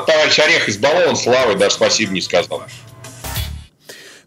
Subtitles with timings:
[0.00, 2.62] товарищ Орех избалован славой, даже спасибо не сказал.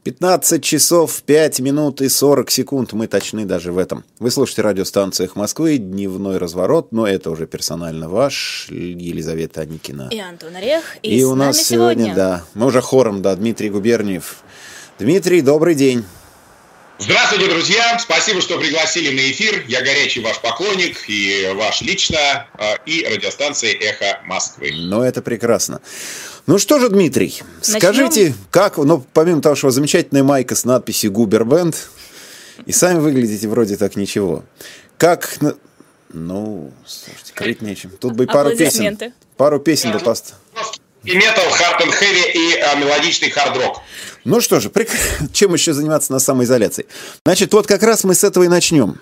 [0.05, 2.93] 15 часов 5 минут и 40 секунд.
[2.93, 4.03] Мы точны даже в этом.
[4.19, 10.09] Вы слушаете радиостанциях Москвы, дневной разворот, но это уже персонально ваш, Елизавета Аникина.
[10.11, 10.83] И Антон Орех.
[11.01, 14.43] И, и у нас сегодня, сегодня, да, мы уже хором, да, Дмитрий Губерниев.
[14.99, 16.05] Дмитрий, добрый день.
[16.97, 17.99] Здравствуйте, друзья!
[17.99, 19.65] Спасибо, что пригласили на эфир.
[19.67, 24.71] Я горячий ваш поклонник, и ваш лично, а, и радиостанции «Эхо Москвы».
[24.73, 25.81] Ну, это прекрасно.
[26.47, 27.79] Ну что же, Дмитрий, Начнем?
[27.79, 31.89] скажите, как, ну, помимо того, что замечательная майка с надписью «Губербенд»,
[32.65, 34.45] и сами выглядите вроде так ничего.
[34.97, 35.37] Как,
[36.13, 37.91] ну, слушайте, крыть нечем.
[37.99, 38.97] Тут бы и пару песен,
[39.35, 40.35] пару песен бы пост.
[41.05, 43.81] И метал, хард and heavy, и а, мелодичный хард-рок.
[44.23, 44.89] Ну что же, прек...
[45.33, 46.87] чем еще заниматься на самоизоляции?
[47.25, 48.99] Значит, вот как раз мы с этого и начнем.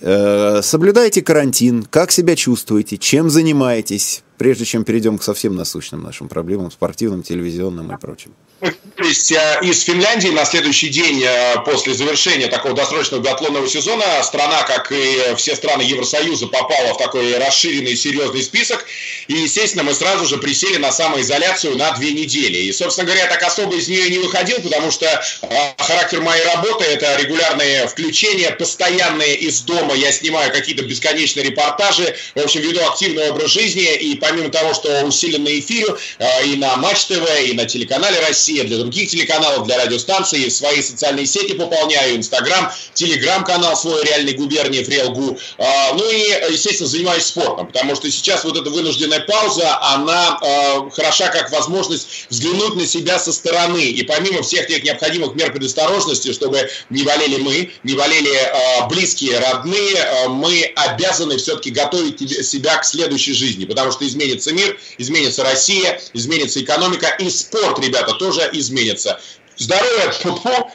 [0.00, 6.28] Э, соблюдайте карантин, как себя чувствуете, чем занимаетесь, прежде чем перейдем к совсем насущным нашим
[6.28, 13.20] проблемам, спортивным, телевизионным и прочим из Финляндии на следующий день э, после завершения такого досрочного
[13.20, 18.86] биатлонного сезона страна, как и все страны Евросоюза, попала в такой расширенный серьезный список.
[19.26, 22.58] И, естественно, мы сразу же присели на самоизоляцию на две недели.
[22.58, 25.48] И, собственно говоря, так особо из нее не выходил, потому что э,
[25.78, 29.94] характер моей работы– это регулярные включения, постоянные из дома.
[29.94, 33.94] Я снимаю какие-то бесконечные репортажи, в общем, веду активный образ жизни.
[33.96, 38.53] И помимо того, что усиленно эфирю э, и на Матч ТВ, и на телеканале России,
[38.54, 44.88] Россия, для других телеканалов, для радиостанций, свои социальные сети пополняю, Инстаграм, Телеграм-канал свой «Реальный губерниев»,
[44.88, 45.36] «Реалгу».
[45.58, 50.90] А, ну и, естественно, занимаюсь спортом, потому что сейчас вот эта вынужденная пауза, она а,
[50.90, 53.82] хороша как возможность взглянуть на себя со стороны.
[53.82, 59.38] И помимо всех тех необходимых мер предосторожности, чтобы не болели мы, не болели а, близкие,
[59.38, 66.00] родные, мы обязаны все-таки готовить себя к следующей жизни, потому что изменится мир, изменится Россия,
[66.12, 69.20] изменится экономика и спорт, ребята, тоже тоже изменится.
[69.56, 70.70] Здоровье, фу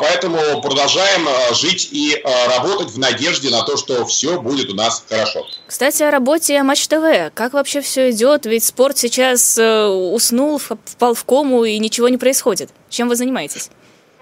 [0.00, 4.74] поэтому продолжаем а, жить и а, работать в надежде на то, что все будет у
[4.74, 5.46] нас хорошо.
[5.66, 7.32] Кстати, о работе Матч ТВ.
[7.34, 8.46] Как вообще все идет?
[8.46, 12.70] Ведь спорт сейчас э, уснул, впал в кому и ничего не происходит.
[12.88, 13.68] Чем вы занимаетесь?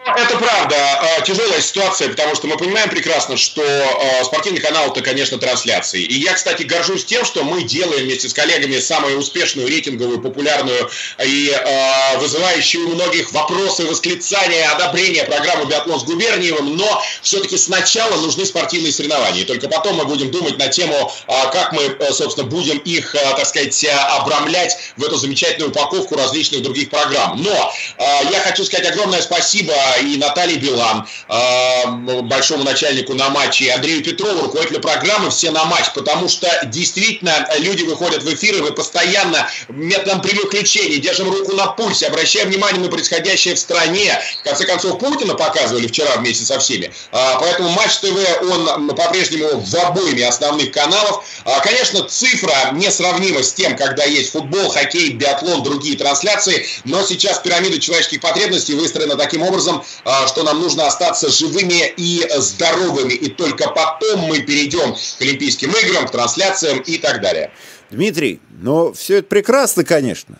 [0.04, 5.00] Это правда э, тяжелая ситуация, потому что мы понимаем прекрасно, что э, спортивный канал это,
[5.00, 6.02] конечно, трансляции.
[6.02, 10.90] И я, кстати, горжусь тем, что мы делаем вместе с коллегами самую успешную, рейтинговую, популярную
[11.24, 18.16] и э, вызывающую у многих вопросы, восклицания, одобрения программу «Биатлон с Губерниевым», но все-таки сначала
[18.16, 19.42] нужны спортивные соревнования.
[19.42, 23.84] И только потом мы будем думать на тему, как мы, собственно, будем их, так сказать,
[24.18, 27.40] обрамлять в эту замечательную упаковку различных других программ.
[27.40, 31.86] Но я хочу сказать огромное спасибо и Наталье Билан, а,
[32.22, 37.48] большому начальнику на матче, и Андрею Петрову, руководителю программы «Все на матч», потому что действительно
[37.58, 42.80] люди выходят в эфир, и мы постоянно методом переключений держим руку на пульсе, обращаем внимание
[42.80, 44.18] на происходящее в стране.
[44.40, 46.92] В конце концов, Путина показывали вчера вместе со всеми.
[47.10, 51.24] А, поэтому Матч ТВ, он по-прежнему в обоими основных каналов.
[51.44, 57.38] А, конечно, цифра несравнима с тем, когда есть футбол, хоккей, биатлон, другие трансляции, но сейчас
[57.38, 63.28] пирамида человеческих потребностей выстроена таким образом, а, что нам нужно остаться живыми и здоровыми, и
[63.28, 67.50] только потом мы перейдем к Олимпийским играм, к трансляциям и так далее.
[67.90, 70.38] Дмитрий, ну все это прекрасно, конечно.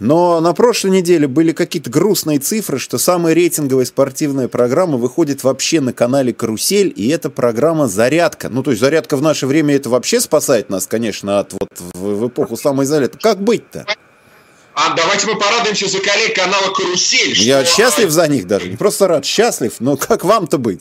[0.00, 5.82] Но на прошлой неделе были какие-то грустные цифры, что самая рейтинговая спортивная программа выходит вообще
[5.82, 8.48] на канале «Карусель», и это программа «Зарядка».
[8.48, 11.98] Ну, то есть «Зарядка» в наше время это вообще спасает нас, конечно, от вот в,
[12.00, 13.18] в эпоху самоизоляции.
[13.20, 13.84] Как быть-то?
[14.82, 17.38] А давайте мы порадуемся за коллег канала «Карусель».
[17.38, 20.80] Я счастлив за них даже, не просто рад, счастлив, но как вам-то быть?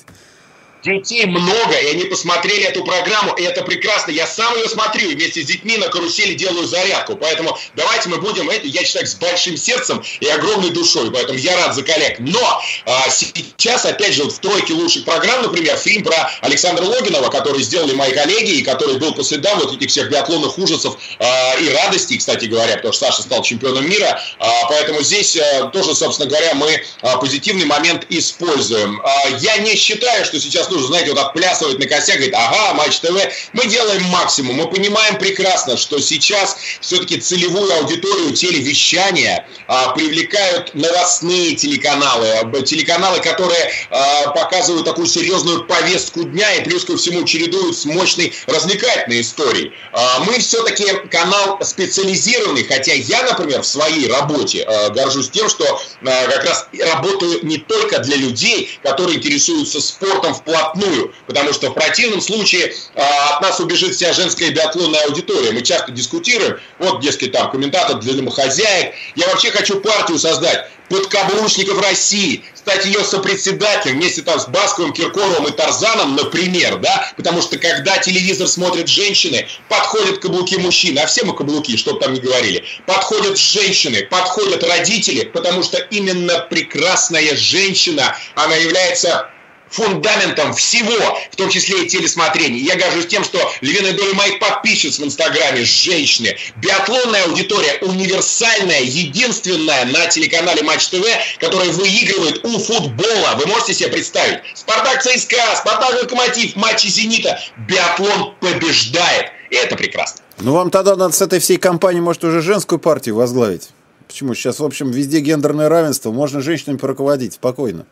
[0.84, 4.12] Детей много, и они посмотрели эту программу, и это прекрасно.
[4.12, 7.18] Я сам ее смотрю, вместе с детьми на карусели делаю зарядку.
[7.18, 11.58] Поэтому давайте мы будем, это, я человек с большим сердцем и огромной душой, поэтому я
[11.58, 12.20] рад за коллег.
[12.20, 17.30] Но а, сейчас, опять же, вот в тройке лучших программ, например, фильм про Александра Логинова,
[17.30, 21.56] который сделали мои коллеги, и который был по следам вот этих всех биатлонных ужасов а,
[21.60, 24.22] и радостей, кстати говоря, потому что Саша стал чемпионом мира.
[24.40, 29.02] А, поэтому здесь а, тоже, собственно говоря, мы а, позитивный момент используем.
[29.04, 33.00] А, я не считаю, что сейчас нужно, знаете, вот отплясывать на косяк, говорит, ага, Матч
[33.00, 33.16] ТВ.
[33.54, 34.58] Мы делаем максимум.
[34.58, 42.28] Мы понимаем прекрасно, что сейчас все-таки целевую аудиторию телевещания а, привлекают новостные телеканалы,
[42.64, 48.34] телеканалы, которые а, показывают такую серьезную повестку дня и плюс ко всему чередуют с мощной
[48.48, 49.74] развлекательной историей.
[49.94, 55.66] А, мы все-таки канал специализированный, хотя я, например, в своей работе а, горжусь тем, что
[55.66, 61.54] а, как раз работаю не только для людей, которые интересуются спортом в плане вплотную, потому
[61.54, 65.52] что в противном случае а, от нас убежит вся женская биатлонная аудитория.
[65.52, 68.94] Мы часто дискутируем, вот, дескать, там, комментатор для домохозяек.
[69.16, 72.44] Я вообще хочу партию создать подкаблучников России.
[72.54, 78.00] Кстати, ее сопредседатель вместе там с Басковым, Киркоровым и Тарзаном, например, да, потому что когда
[78.00, 83.38] телевизор смотрят женщины, подходят каблуки мужчин, а все мы каблуки, что там ни говорили, подходят
[83.38, 89.30] женщины, подходят родители, потому что именно прекрасная женщина, она является
[89.70, 92.60] фундаментом всего, в том числе и телесмотрений.
[92.60, 96.36] Я горжусь тем, что львиная доля моих подписчиц в Инстаграме женщины.
[96.58, 101.06] Биатлонная аудитория универсальная, единственная на телеканале Матч ТВ,
[101.40, 103.36] которая выигрывает у футбола.
[103.38, 104.40] Вы можете себе представить?
[104.56, 107.40] Спартак ЦСКА, Спартак Локомотив, матчи Зенита.
[107.68, 109.32] Биатлон побеждает.
[109.50, 110.22] И это прекрасно.
[110.40, 113.70] Ну, вам тогда надо с этой всей компанией, может, уже женскую партию возглавить.
[114.08, 114.34] Почему?
[114.34, 116.12] Сейчас, в общем, везде гендерное равенство.
[116.12, 117.86] Можно женщинами руководить спокойно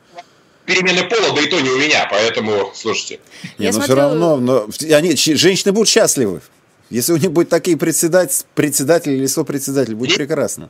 [0.67, 3.19] перемены пола, да и то не у меня, поэтому, слушайте.
[3.57, 3.93] Не, но смотрю...
[3.93, 6.41] все равно, но они, женщины будут счастливы.
[6.89, 10.15] Если у них будут такие председатель, председатель или сопредседатель, будет и...
[10.15, 10.69] прекрасно.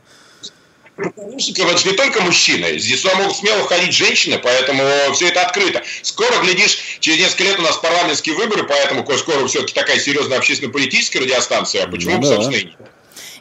[0.95, 2.79] Помощников это же не только мужчины.
[2.79, 4.83] Здесь сюда могут смело входить женщины, поэтому
[5.13, 5.83] все это открыто.
[6.01, 11.19] Скоро, глядишь, через несколько лет у нас парламентские выборы, поэтому, скоро все-таки такая серьезная общественно-политическая
[11.19, 12.27] радиостанция, а почему, ну, да.
[12.27, 12.75] собственно, и нет?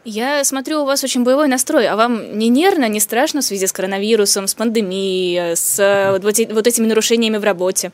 [0.08, 1.88] Я смотрю, у вас очень боевой настрой.
[1.88, 6.66] А вам не нервно, не страшно в связи с коронавирусом, с пандемией, с э, вот
[6.66, 7.90] этими нарушениями в работе?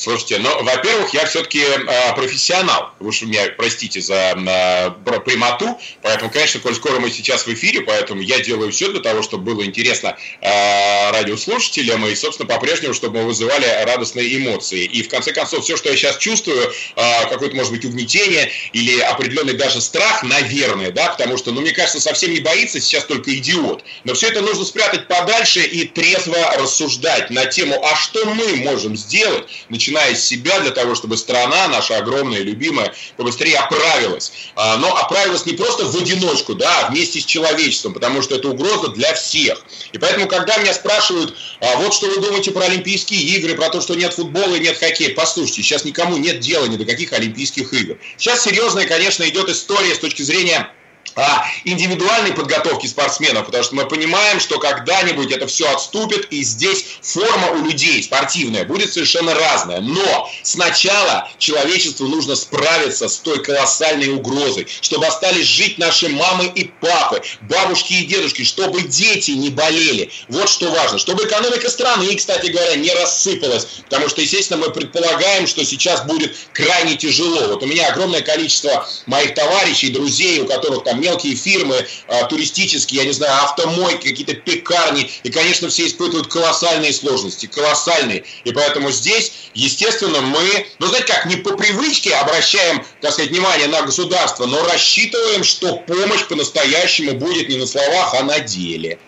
[0.00, 2.94] Слушайте, ну, во-первых, я все-таки э, профессионал.
[3.00, 4.90] Вы уж меня простите за э,
[5.26, 5.78] прямоту.
[6.00, 9.52] Поэтому, конечно, коль скоро мы сейчас в эфире, поэтому я делаю все для того, чтобы
[9.52, 14.86] было интересно э, радиослушателям и, собственно, по-прежнему, чтобы мы вызывали радостные эмоции.
[14.86, 19.00] И, в конце концов, все, что я сейчас чувствую, э, какое-то, может быть, угнетение или
[19.00, 23.34] определенный даже страх, наверное, да, потому что, ну, мне кажется, совсем не боится сейчас только
[23.34, 23.84] идиот.
[24.04, 28.96] Но все это нужно спрятать подальше и трезво рассуждать на тему, а что мы можем
[28.96, 34.32] сделать, начиная начиная с себя, для того, чтобы страна, наша огромная, любимая, побыстрее оправилась.
[34.54, 38.48] А, но оправилась не просто в одиночку, да, а вместе с человечеством, потому что это
[38.48, 39.64] угроза для всех.
[39.92, 43.80] И поэтому, когда меня спрашивают, а вот что вы думаете про Олимпийские игры, про то,
[43.80, 47.72] что нет футбола и нет хоккея, послушайте, сейчас никому нет дела ни до каких Олимпийских
[47.72, 47.98] игр.
[48.16, 50.70] Сейчас серьезная, конечно, идет история с точки зрения
[51.20, 56.84] а, индивидуальной подготовки спортсменов, потому что мы понимаем, что когда-нибудь это все отступит, и здесь
[57.02, 59.80] форма у людей спортивная будет совершенно разная.
[59.80, 66.64] Но сначала человечеству нужно справиться с той колоссальной угрозой, чтобы остались жить наши мамы и
[66.80, 70.10] папы, бабушки и дедушки, чтобы дети не болели.
[70.28, 70.98] Вот что важно.
[70.98, 76.34] Чтобы экономика страны, кстати говоря, не рассыпалась, потому что, естественно, мы предполагаем, что сейчас будет
[76.52, 77.48] крайне тяжело.
[77.48, 83.02] Вот у меня огромное количество моих товарищей, друзей, у которых там мелкие фирмы а, туристические,
[83.02, 85.10] я не знаю, автомойки, какие-то пекарни.
[85.22, 88.24] И, конечно, все испытывают колоссальные сложности, колоссальные.
[88.44, 93.68] И поэтому здесь, естественно, мы, ну, знаете как, не по привычке обращаем, так сказать, внимание
[93.68, 98.98] на государство, но рассчитываем, что помощь по-настоящему будет не на словах, а на деле.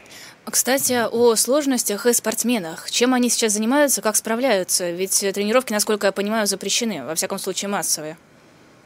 [0.45, 2.91] Кстати, о сложностях и спортсменах.
[2.91, 4.91] Чем они сейчас занимаются, как справляются?
[4.91, 8.17] Ведь тренировки, насколько я понимаю, запрещены, во всяком случае массовые.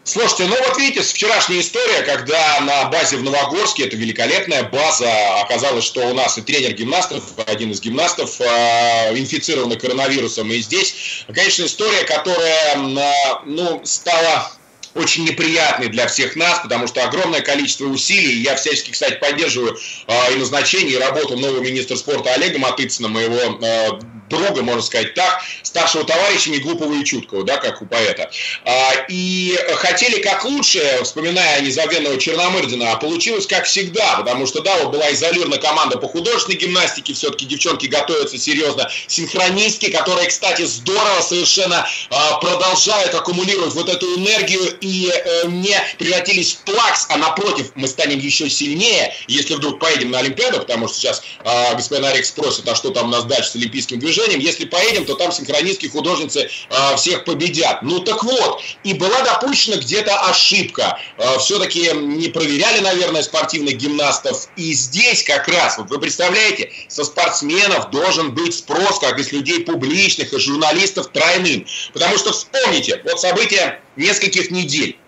[0.07, 5.83] Слушайте, ну вот видите, вчерашняя история, когда на базе в Новогорске, это великолепная база, оказалось,
[5.83, 10.53] что у нас и тренер гимнастов, один из гимнастов, э, инфицирован коронавирусом.
[10.53, 13.13] И здесь, конечно, история, которая, э,
[13.47, 14.53] ну, стала
[14.95, 19.77] очень неприятный для всех нас, потому что огромное количество усилий, я всячески, кстати, поддерживаю
[20.07, 23.89] э, и назначение, и работу нового министра спорта Олега Матыцына, моего э,
[24.29, 28.31] друга, можно сказать так, старшего товарища, не глупого и чуткого, да, как у поэта.
[28.65, 34.77] А, и хотели как лучше, вспоминая незабвенного Черномырдина, а получилось как всегда, потому что, да,
[34.79, 41.21] вот была изолирована команда по художественной гимнастике, все-таки девчонки готовятся серьезно, синхронистки, которые, кстати, здорово
[41.21, 47.73] совершенно а, продолжают аккумулировать вот эту энергию и э, не превратились в плакс, а напротив,
[47.75, 52.25] мы станем еще сильнее, если вдруг поедем на Олимпиаду, потому что сейчас э, господин Арик
[52.25, 55.91] спросит, а что там у нас дальше с олимпийским движением, если поедем, то там синхронистские
[55.91, 57.83] художницы э, всех победят.
[57.83, 60.99] Ну так вот, и была допущена где-то ошибка.
[61.19, 67.05] Э, все-таки не проверяли, наверное, спортивных гимнастов, и здесь как раз, вот вы представляете, со
[67.05, 71.67] спортсменов должен быть спрос, как и с людей публичных, и журналистов тройным.
[71.93, 74.99] Потому что вспомните, вот события нескольких недель.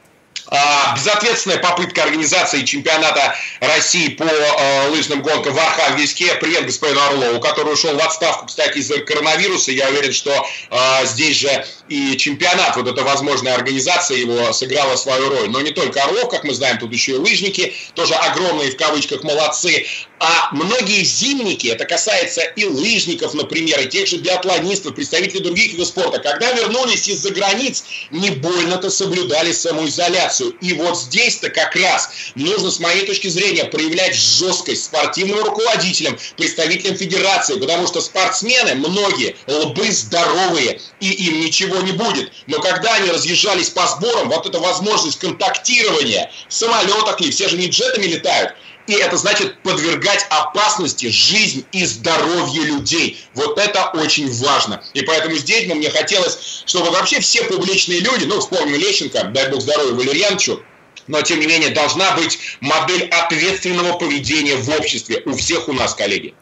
[0.51, 6.37] А, безответственная попытка организации чемпионата России по э, лыжным гонкам в Архангельске.
[6.37, 9.73] Привет господину Орлову, который ушел в отставку, кстати, из-за коронавируса.
[9.73, 15.29] Я уверен, что э, здесь же и чемпионат, вот эта возможная организация его сыграла свою
[15.29, 15.51] роль.
[15.51, 19.25] Но не только Орлов, как мы знаем, тут еще и лыжники, тоже огромные в кавычках
[19.25, 19.87] молодцы.
[20.21, 25.87] А многие зимники, это касается и лыжников, например, и тех же биатлонистов, представителей других видов
[25.87, 30.57] спорта, когда вернулись из-за границ, не больно-то соблюдали самоизоляцию.
[30.61, 36.97] И вот здесь-то как раз нужно, с моей точки зрения, проявлять жесткость спортивным руководителям, представителям
[36.97, 42.33] федерации, потому что спортсмены, многие, лбы здоровые, и им ничего не будет.
[42.49, 47.57] Но когда они разъезжались по сборам, вот эта возможность контактирования в самолетах ли, все же
[47.57, 48.55] не джетами летают,
[48.89, 53.21] и это значит подвергать опасности жизнь и здоровье людей.
[53.35, 54.83] Вот это очень важно.
[54.95, 59.51] И поэтому здесь бы мне хотелось, чтобы вообще все публичные люди, ну, вспомним Лещенко, дай
[59.51, 60.63] бог здоровья Валерьяновичу,
[61.09, 65.95] но тем не менее должна быть модель ответственного поведения в обществе у всех у нас,
[65.95, 66.35] коллеги.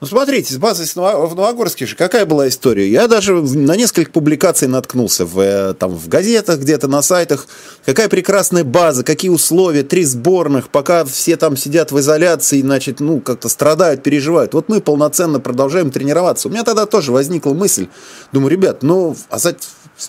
[0.00, 2.88] Ну, смотрите, с базой в Новогорске же какая была история?
[2.88, 7.46] Я даже на несколько публикаций наткнулся в, э, там, в газетах, где-то на сайтах.
[7.84, 13.20] Какая прекрасная база, какие условия, три сборных, пока все там сидят в изоляции, значит, ну,
[13.20, 14.54] как-то страдают, переживают.
[14.54, 16.48] Вот мы полноценно продолжаем тренироваться.
[16.48, 17.88] У меня тогда тоже возникла мысль.
[18.32, 19.56] Думаю, ребят, ну, а за...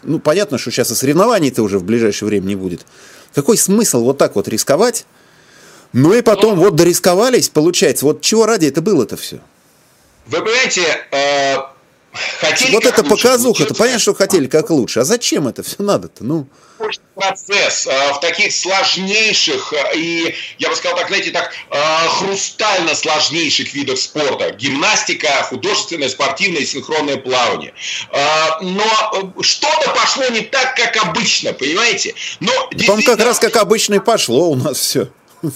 [0.03, 2.85] ну понятно, что сейчас и соревнований-то уже в ближайшее время не будет.
[3.35, 5.05] Какой смысл вот так вот рисковать?
[5.91, 8.05] Ну и потом, вот дорисковались, получается.
[8.05, 9.39] Вот чего ради это было-то все?
[10.25, 11.57] Вы понимаете, э,
[12.39, 15.01] хотели Вот это показуха, это понятно, что хотели как лучше.
[15.01, 16.23] А зачем это все надо-то?
[16.23, 16.47] Ну
[17.15, 22.93] процесс э, в таких сложнейших э, и, я бы сказал так, знаете, так э, хрустально
[22.93, 24.51] сложнейших видах спорта.
[24.51, 27.73] Гимнастика, художественное, спортивное, синхронное плавание.
[28.61, 32.13] Но что-то пошло не так, как обычно, понимаете?
[32.39, 32.51] Но
[32.85, 35.07] Там как раз как обычно и пошло у нас все.
[35.41, 35.51] Ну,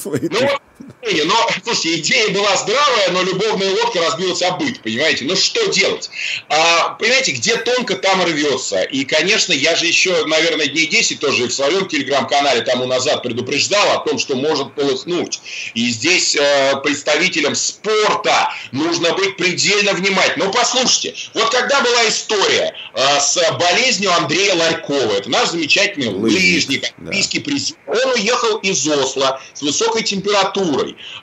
[1.01, 5.25] но, слушайте, идея была здравая, но любовная лодка разбилась о быт, понимаете?
[5.25, 6.09] Ну, что делать?
[6.49, 8.81] А, понимаете, где тонко, там рвется.
[8.83, 13.91] И, конечно, я же еще, наверное, дней 10 тоже в своем телеграм-канале тому назад предупреждал
[13.91, 15.41] о том, что может полыхнуть.
[15.73, 20.47] И здесь э, представителям спорта нужно быть предельно внимательным.
[20.47, 26.93] Ну, послушайте, вот когда была история э, с болезнью Андрея Ларькова, это наш замечательный лыжник,
[26.97, 27.45] олимпийский да.
[27.45, 30.68] президент, он уехал из Осло с высокой температурой.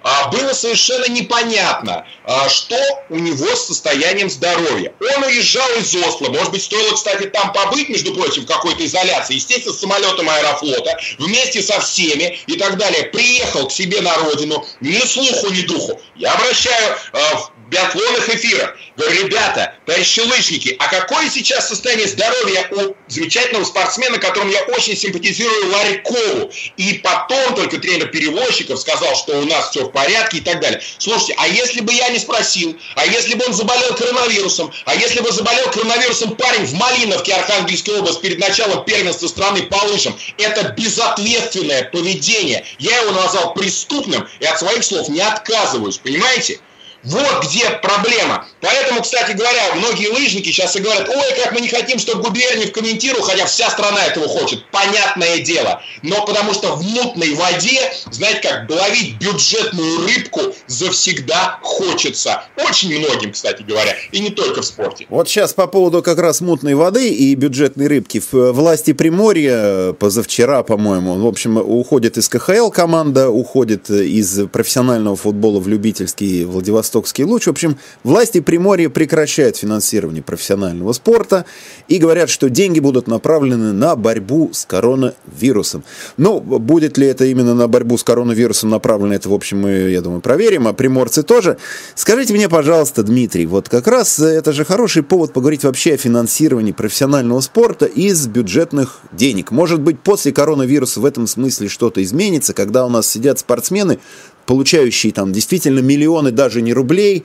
[0.02, 2.76] А, было совершенно непонятно, а, что
[3.08, 4.92] у него с состоянием здоровья.
[5.16, 9.34] Он уезжал из Осло, может быть, стоило, кстати, там побыть, между прочим, в какой-то изоляции,
[9.34, 13.04] естественно, с самолетом аэрофлота, вместе со всеми и так далее.
[13.04, 16.00] Приехал к себе на родину, ни слуху, ни духу.
[16.16, 18.76] Я обращаю а, биатлонных эфирах.
[18.96, 24.96] Говорю, ребята, товарищи лыжники, а какое сейчас состояние здоровья у замечательного спортсмена, которому я очень
[24.96, 26.50] симпатизирую, Ларькову?
[26.76, 30.80] И потом только тренер перевозчиков сказал, что у нас все в порядке и так далее.
[30.98, 35.20] Слушайте, а если бы я не спросил, а если бы он заболел коронавирусом, а если
[35.20, 40.70] бы заболел коронавирусом парень в Малиновке, Архангельской области, перед началом первенства страны по лыжам, это
[40.70, 42.64] безответственное поведение.
[42.78, 46.60] Я его назвал преступным и от своих слов не отказываюсь, понимаете?
[47.06, 48.46] Вот где проблема.
[48.60, 52.72] Поэтому, кстати говоря, многие лыжники сейчас и говорят, ой, как мы не хотим, чтобы Губерниев
[52.72, 54.64] комментировал, хотя вся страна этого хочет.
[54.72, 55.80] Понятное дело.
[56.02, 62.42] Но потому что в мутной воде, знаете как, ловить бюджетную рыбку завсегда хочется.
[62.56, 65.06] Очень многим, кстати говоря, и не только в спорте.
[65.08, 68.20] Вот сейчас по поводу как раз мутной воды и бюджетной рыбки.
[68.32, 75.60] В власти Приморья позавчера, по-моему, в общем, уходит из КХЛ команда, уходит из профессионального футбола
[75.60, 77.46] в любительский Владивосток Востокский луч.
[77.46, 81.44] В общем, власти Приморья прекращают финансирование профессионального спорта
[81.88, 85.84] и говорят, что деньги будут направлены на борьбу с коронавирусом.
[86.16, 90.00] Ну, будет ли это именно на борьбу с коронавирусом направлено, это, в общем, мы, я
[90.00, 91.58] думаю, проверим, а приморцы тоже.
[91.94, 96.72] Скажите мне, пожалуйста, Дмитрий, вот как раз это же хороший повод поговорить вообще о финансировании
[96.72, 99.50] профессионального спорта из бюджетных денег.
[99.50, 103.98] Может быть, после коронавируса в этом смысле что-то изменится, когда у нас сидят спортсмены,
[104.46, 107.24] получающие там действительно миллионы даже не рублей,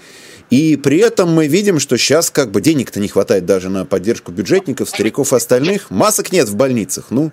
[0.50, 4.32] и при этом мы видим, что сейчас как бы денег-то не хватает даже на поддержку
[4.32, 5.90] бюджетников, стариков и остальных.
[5.90, 7.32] Масок нет в больницах, ну.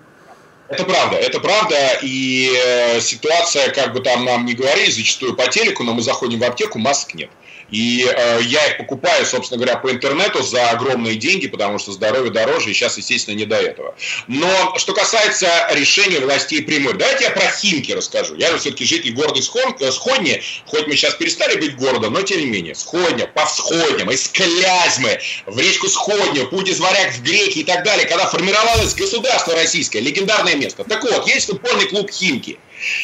[0.69, 5.47] Это правда, это правда, и э, ситуация, как бы там нам не говорили, зачастую по
[5.47, 7.29] телеку, но мы заходим в аптеку, масок нет.
[7.71, 12.31] И э, я их покупаю, собственно говоря, по интернету за огромные деньги, потому что здоровье
[12.31, 13.95] дороже, и сейчас, естественно, не до этого.
[14.27, 18.35] Но что касается решения властей прямых, давайте я про Химки расскажу.
[18.35, 22.39] Я же все-таки житель города э, Сходни, хоть мы сейчас перестали быть городом, но тем
[22.39, 27.59] не менее, Сходня, по Всходням, из Клязьмы, в речку Сходню, путь из Варяг в Греки
[27.59, 30.83] и так далее, когда формировалось государство российское, легендарное место.
[30.83, 32.59] Так вот, есть футбольный клуб Химки.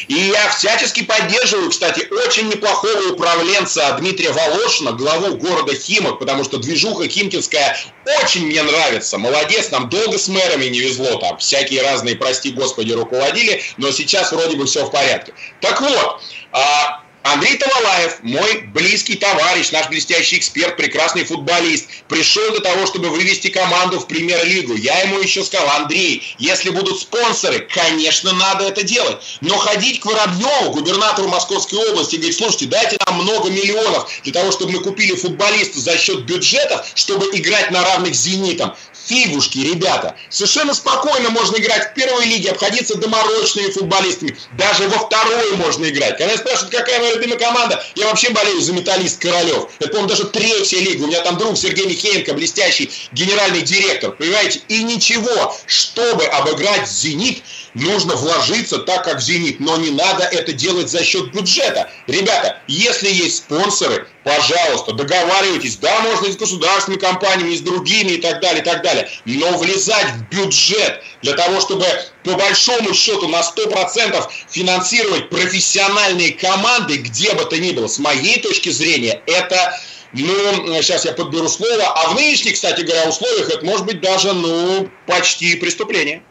[0.08, 6.58] И я всячески поддерживаю, кстати, очень неплохого управленца Дмитрия Волошина, главу города Химок, потому что
[6.58, 7.76] движуха химкинская
[8.22, 9.18] очень мне нравится.
[9.18, 14.32] Молодец, нам долго с мэрами не везло, там всякие разные, прости господи, руководили, но сейчас
[14.32, 15.34] вроде бы все в порядке.
[15.60, 16.20] Так вот,
[16.52, 17.02] а,
[17.32, 23.48] Андрей Тавалаев, мой близкий товарищ, наш блестящий эксперт, прекрасный футболист, пришел для того, чтобы вывести
[23.48, 24.74] команду в премьер-лигу.
[24.76, 29.38] Я ему еще сказал, Андрей, если будут спонсоры, конечно, надо это делать.
[29.40, 34.32] Но ходить к Воробьеву, губернатору Московской области, и говорить, слушайте, дайте нам много миллионов для
[34.32, 38.76] того, чтобы мы купили футболиста за счет бюджетов, чтобы играть на равных с «Зенитом»
[39.06, 40.16] фигушки, ребята.
[40.30, 44.36] Совершенно спокойно можно играть в первой лиге, обходиться доморочными футболистами.
[44.56, 46.18] Даже во второй можно играть.
[46.18, 49.70] Когда спрашивают, какая моя любимая команда, я вообще болею за металлист Королев.
[49.78, 51.04] Это, по-моему, даже третья лига.
[51.04, 54.12] У меня там друг Сергей Михеенко, блестящий генеральный директор.
[54.12, 54.60] Понимаете?
[54.68, 57.42] И ничего, чтобы обыграть «Зенит»,
[57.76, 59.60] нужно вложиться так, как «Зенит».
[59.60, 61.90] Но не надо это делать за счет бюджета.
[62.06, 65.76] Ребята, если есть спонсоры, пожалуйста, договаривайтесь.
[65.76, 69.08] Да, можно и с государственными компаниями, и с другими и так далее, и так далее.
[69.24, 71.86] Но влезать в бюджет для того, чтобы
[72.24, 78.40] по большому счету на 100% финансировать профессиональные команды, где бы то ни было, с моей
[78.40, 79.78] точки зрения, это
[80.12, 84.32] ну, сейчас я подберу слово, а в нынешних, кстати говоря, условиях это может быть даже,
[84.32, 86.22] ну, почти преступление.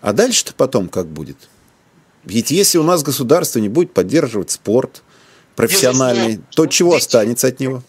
[0.00, 1.36] А дальше-то потом как будет?
[2.24, 5.02] Ведь если у нас государство не будет поддерживать спорт
[5.56, 7.82] профессиональный, то чего останется от него?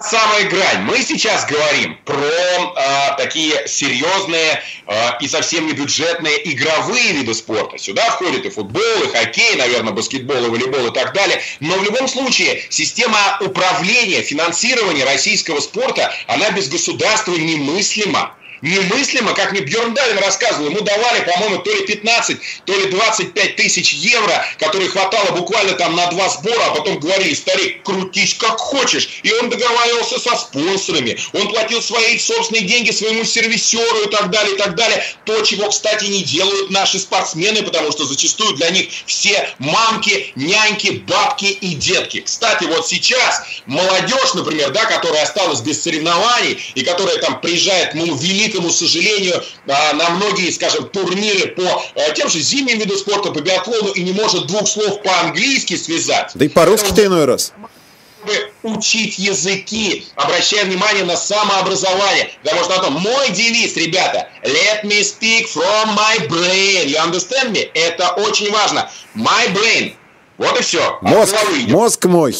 [0.00, 0.82] самая грань.
[0.82, 7.78] Мы сейчас говорим про э, такие серьезные э, и совсем не бюджетные игровые виды спорта.
[7.78, 11.40] Сюда входит и футбол, и хоккей, наверное, баскетбол, и волейбол и так далее.
[11.60, 19.52] Но в любом случае система управления, финансирования российского спорта, она без государства немыслима немыслимо, как
[19.52, 24.44] мне Бьерн Далин рассказывал, ему давали, по-моему, то ли 15, то ли 25 тысяч евро,
[24.58, 29.08] которые хватало буквально там на два сбора, а потом говорили, старик, крутись как хочешь.
[29.22, 34.54] И он договаривался со спонсорами, он платил свои собственные деньги своему сервисеру и так далее,
[34.54, 35.02] и так далее.
[35.24, 41.02] То, чего, кстати, не делают наши спортсмены, потому что зачастую для них все мамки, няньки,
[41.06, 42.20] бабки и детки.
[42.20, 48.14] Кстати, вот сейчас молодежь, например, да, которая осталась без соревнований и которая там приезжает, ну,
[48.16, 53.30] великий великому сожалению, а, на многие, скажем, турниры по а, тем же зимним виду спорта,
[53.30, 56.32] по биатлону, и не может двух слов по-английски связать.
[56.34, 57.52] Да и по-русски-то иной раз
[58.64, 62.30] учить языки, обращая внимание на самообразование.
[62.42, 66.88] Потому что это мой девиз, ребята, let me speak from my brain.
[66.88, 67.70] You understand me?
[67.74, 68.90] Это очень важно.
[69.14, 69.94] My brain.
[70.36, 70.98] Вот и все.
[71.00, 71.36] Мозг,
[71.68, 72.34] мозг мой.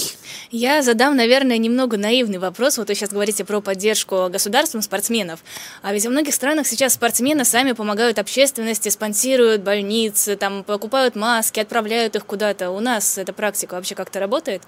[0.51, 2.79] Я задам, наверное, немного наивный вопрос.
[2.79, 5.41] Вот вы сейчас говорите про поддержку государством спортсменов.
[5.83, 11.61] А ведь во многих странах сейчас спортсмены сами помогают общественности, спонсируют больницы, там покупают маски,
[11.61, 12.71] отправляют их куда-то.
[12.71, 14.63] У нас эта практика вообще как-то работает?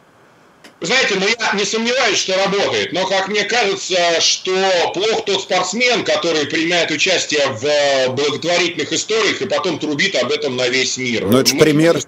[0.80, 4.52] Вы знаете, ну я не сомневаюсь, что работает, но как мне кажется, что
[4.94, 10.68] плох тот спортсмен, который принимает участие в благотворительных историях и потом трубит об этом на
[10.68, 11.26] весь мир.
[11.26, 11.94] Ну это же пример.
[11.94, 12.00] Мы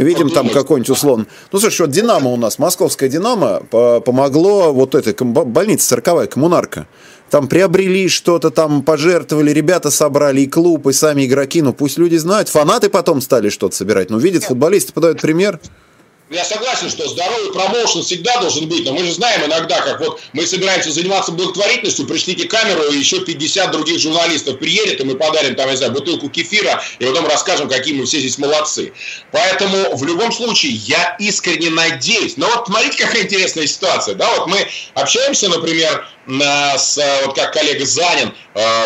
[0.00, 1.26] видим там какой-нибудь условно.
[1.52, 6.86] Ну, слушай, вот Динамо у нас, московская Динамо, помогло вот этой больнице цирковая, коммунарка.
[7.30, 11.62] Там приобрели что-то, там пожертвовали, ребята собрали, и клуб, и сами игроки.
[11.62, 12.50] Ну, пусть люди знают.
[12.50, 14.10] Фанаты потом стали что-то собирать.
[14.10, 15.58] Ну, видят, футболисты подают пример.
[16.32, 20.18] Я согласен, что здоровый промоушен всегда должен быть, но мы же знаем иногда, как вот
[20.32, 25.54] мы собираемся заниматься благотворительностью, пришлите камеру, и еще 50 других журналистов приедет, и мы подарим
[25.56, 28.94] там, я знаю, бутылку кефира, и потом расскажем, какие мы все здесь молодцы.
[29.30, 32.38] Поэтому в любом случае я искренне надеюсь.
[32.38, 34.14] Но вот смотрите, какая интересная ситуация.
[34.14, 36.06] Да, вот мы общаемся, например,
[36.78, 38.32] с, вот как коллега Занин,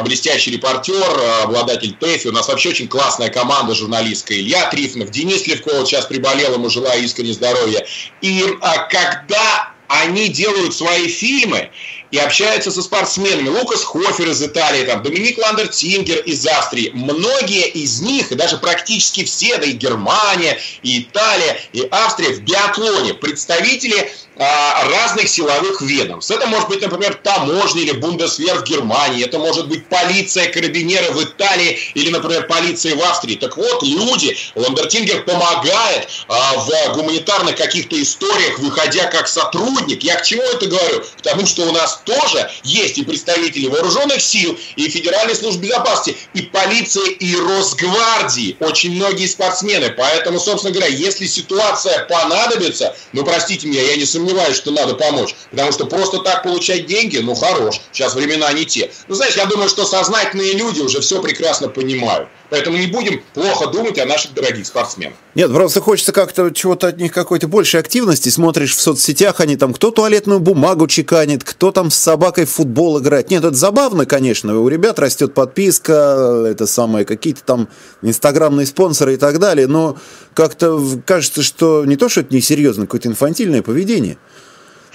[0.02, 2.29] блестящий репортер, э, обладатель ТЭФИ.
[2.29, 4.38] У нас вообще очень классная команда журналистская.
[4.38, 7.87] Илья Трифонов, Денис Левков сейчас приболел, ему желаю искренне здоровья.
[8.20, 11.70] И а, когда они делают свои фильмы,
[12.11, 13.48] и общаются со спортсменами.
[13.48, 16.90] Лукас Хофер из Италии, там, Доминик Ландертингер из Австрии.
[16.94, 22.40] Многие из них, и даже практически все, да и Германия, и Италия, и Австрия в
[22.42, 26.31] биатлоне, представители разных силовых ведомств.
[26.31, 31.22] Это может быть, например, таможня или Бундесвер в Германии, это может быть полиция, карабинеры в
[31.22, 33.37] Италии или, например, полиция в Австрии.
[33.37, 40.03] Так вот, люди, Ландертингер помогает а, в гуманитарных каких-то историях, выходя как сотрудник.
[40.03, 41.01] Я к чему это говорю?
[41.01, 46.16] К тому, что у нас тоже есть и представители вооруженных сил, и Федеральной службы безопасности,
[46.35, 48.57] и полиции, и Росгвардии.
[48.61, 49.90] Очень многие спортсмены.
[49.90, 55.34] Поэтому, собственно говоря, если ситуация понадобится, ну, простите меня, я не сомневаюсь, что надо помочь.
[55.50, 57.80] Потому что просто так получать деньги, ну, хорош.
[57.92, 58.90] Сейчас времена не те.
[59.08, 62.28] Ну, знаешь, я думаю, что сознательные люди уже все прекрасно понимают.
[62.48, 65.14] Поэтому не будем плохо думать о наших дорогих спортсменах.
[65.34, 68.28] Нет, просто хочется как-то чего-то от них какой-то большей активности.
[68.28, 73.00] Смотришь в соцсетях, они там кто туалетную бумагу чеканит, кто там с собакой в футбол
[73.00, 73.30] играет.
[73.30, 74.58] Нет, это забавно, конечно.
[74.60, 77.68] У ребят растет подписка, это самое, какие-то там
[78.02, 79.66] инстаграмные спонсоры и так далее.
[79.66, 79.96] Но
[80.34, 84.15] как-то кажется, что не то, что это несерьезно, какое-то инфантильное поведение.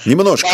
[0.05, 0.47] Немножко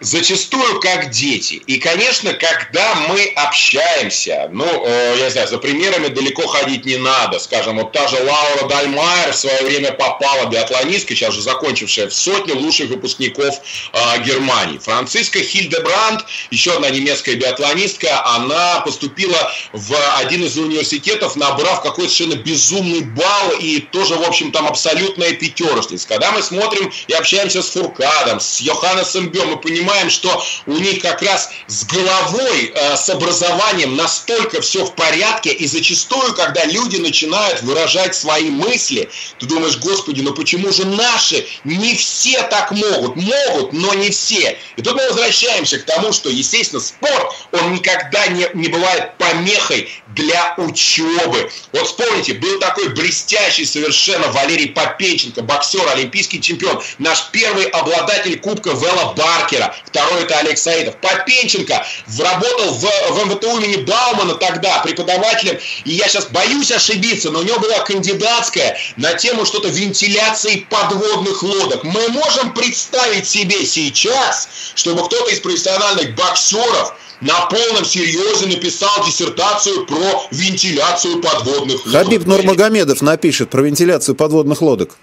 [0.00, 1.62] зачастую как дети.
[1.66, 6.96] И, конечно, когда мы общаемся, ну, э, я не знаю, за примерами далеко ходить не
[6.96, 7.38] надо.
[7.38, 12.14] Скажем, вот та же Лаура Дальмайер в свое время попала, биатлонистка, сейчас же закончившая в
[12.14, 13.60] сотню лучших выпускников
[13.92, 14.78] э, Германии.
[14.78, 22.42] Франциска Хильдебранд, еще одна немецкая биатлонистка, она поступила в один из университетов, набрав какой-то совершенно
[22.42, 26.08] безумный балл и тоже, в общем, там абсолютная пятерочница.
[26.08, 30.72] Когда мы смотрим и общаемся с Фуркадом, с Йоханнесом Бем, мы понимаем, понимаем, что у
[30.72, 36.64] них как раз с головой, э, с образованием настолько все в порядке, и зачастую, когда
[36.64, 42.70] люди начинают выражать свои мысли, ты думаешь, господи, ну почему же наши не все так
[42.70, 43.16] могут?
[43.16, 44.58] Могут, но не все.
[44.76, 49.90] И тут мы возвращаемся к тому, что, естественно, спорт, он никогда не, не бывает помехой
[50.14, 51.50] для учебы.
[51.72, 58.70] Вот вспомните, был такой блестящий совершенно Валерий Попеченко, боксер, олимпийский чемпион, наш первый обладатель Кубка
[58.70, 60.96] Вела Баркера второй это Олег Саидов.
[60.96, 61.84] Попенченко
[62.18, 67.42] работал в, в МВТУ имени Баумана тогда преподавателем, и я сейчас боюсь ошибиться, но у
[67.42, 71.84] него была кандидатская на тему что-то вентиляции подводных лодок.
[71.84, 79.86] Мы можем представить себе сейчас, чтобы кто-то из профессиональных боксеров на полном серьезе написал диссертацию
[79.86, 82.04] про вентиляцию подводных лодок.
[82.04, 84.96] Хабиб Нурмагомедов напишет про вентиляцию подводных лодок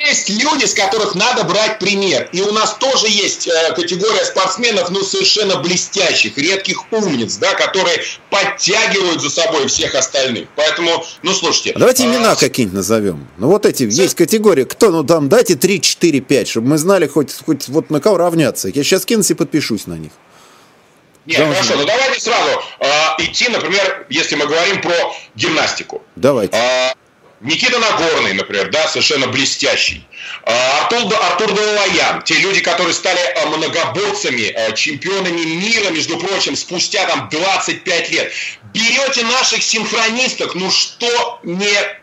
[0.00, 2.28] есть люди, с которых надо брать пример.
[2.32, 8.00] И у нас тоже есть э, категория спортсменов, ну, совершенно блестящих, редких умниц, да, которые
[8.30, 10.48] подтягивают за собой всех остальных.
[10.56, 11.74] Поэтому, ну, слушайте.
[11.76, 12.06] Давайте а...
[12.06, 13.28] имена какие-нибудь назовем.
[13.38, 14.02] Ну, вот эти, Все...
[14.02, 14.64] есть категория.
[14.64, 18.16] Кто, ну, там, дайте 3, 4, 5, чтобы мы знали хоть, хоть вот на кого
[18.16, 18.68] равняться.
[18.68, 20.12] Я сейчас кинусь и подпишусь на них.
[21.26, 21.54] Нет, Должен.
[21.54, 22.86] хорошо, ну давайте сразу э,
[23.18, 24.94] идти, например, если мы говорим про
[25.34, 26.02] гимнастику.
[26.16, 26.56] Давайте.
[26.56, 26.92] Э,
[27.40, 30.06] Никита Нагорный, например, да, совершенно блестящий.
[30.44, 37.30] А, Артур, Артур Далалаян, те люди, которые стали многоборцами, чемпионами мира, между прочим, спустя там
[37.30, 38.32] 25 лет.
[38.74, 41.99] Берете наших синхронисток, ну что не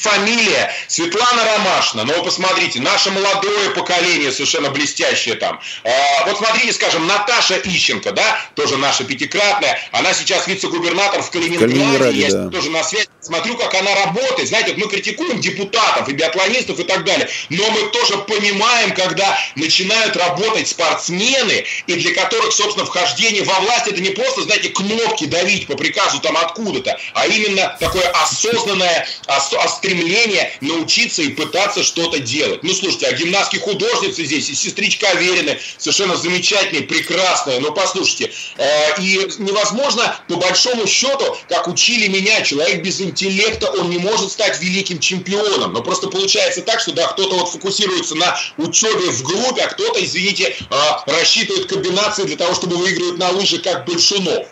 [0.00, 2.04] фамилия Светлана Ромашина.
[2.04, 5.60] Но вы посмотрите, наше молодое поколение совершенно блестящее там.
[5.84, 11.74] А, вот смотрите, скажем, Наташа Ищенко, да, тоже наша пятикратная, она сейчас вице-губернатор в Калининграде,
[11.74, 12.48] Калининграде я да.
[12.48, 14.48] тоже на связи смотрю, как она работает.
[14.48, 19.38] Знаете, вот мы критикуем депутатов и биатлонистов и так далее, но мы тоже понимаем, когда
[19.56, 25.26] начинают работать спортсмены, и для которых, собственно, вхождение во власть это не просто, знаете, кнопки
[25.26, 29.52] давить по приказу там откуда-то, а именно такое осознанное, ос-
[29.90, 32.62] стремление научиться и пытаться что-то делать.
[32.62, 37.60] Ну, слушайте, а гимнастские художницы здесь, и сестричка Аверины, совершенно замечательные, прекрасные.
[37.60, 43.90] Ну, послушайте, э, и невозможно, по большому счету, как учили меня, человек без интеллекта, он
[43.90, 45.72] не может стать великим чемпионом.
[45.72, 50.02] Но просто получается так, что, да, кто-то вот фокусируется на учебе в группе, а кто-то,
[50.04, 50.74] извините, э,
[51.06, 54.46] рассчитывает комбинации для того, чтобы выигрывать на лыжах, как Большунов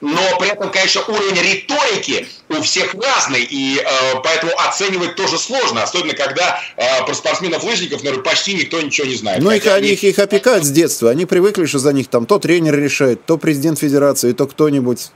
[0.00, 3.84] но при этом, конечно, уровень риторики у всех разный, и э,
[4.24, 9.42] поэтому оценивать тоже сложно, особенно когда э, про спортсменов-лыжников, наверное, почти никто ничего не знает.
[9.42, 12.38] Ну, их, они, их, их опекают с детства, они привыкли, что за них там то
[12.38, 15.10] тренер решает, то президент федерации, то кто-нибудь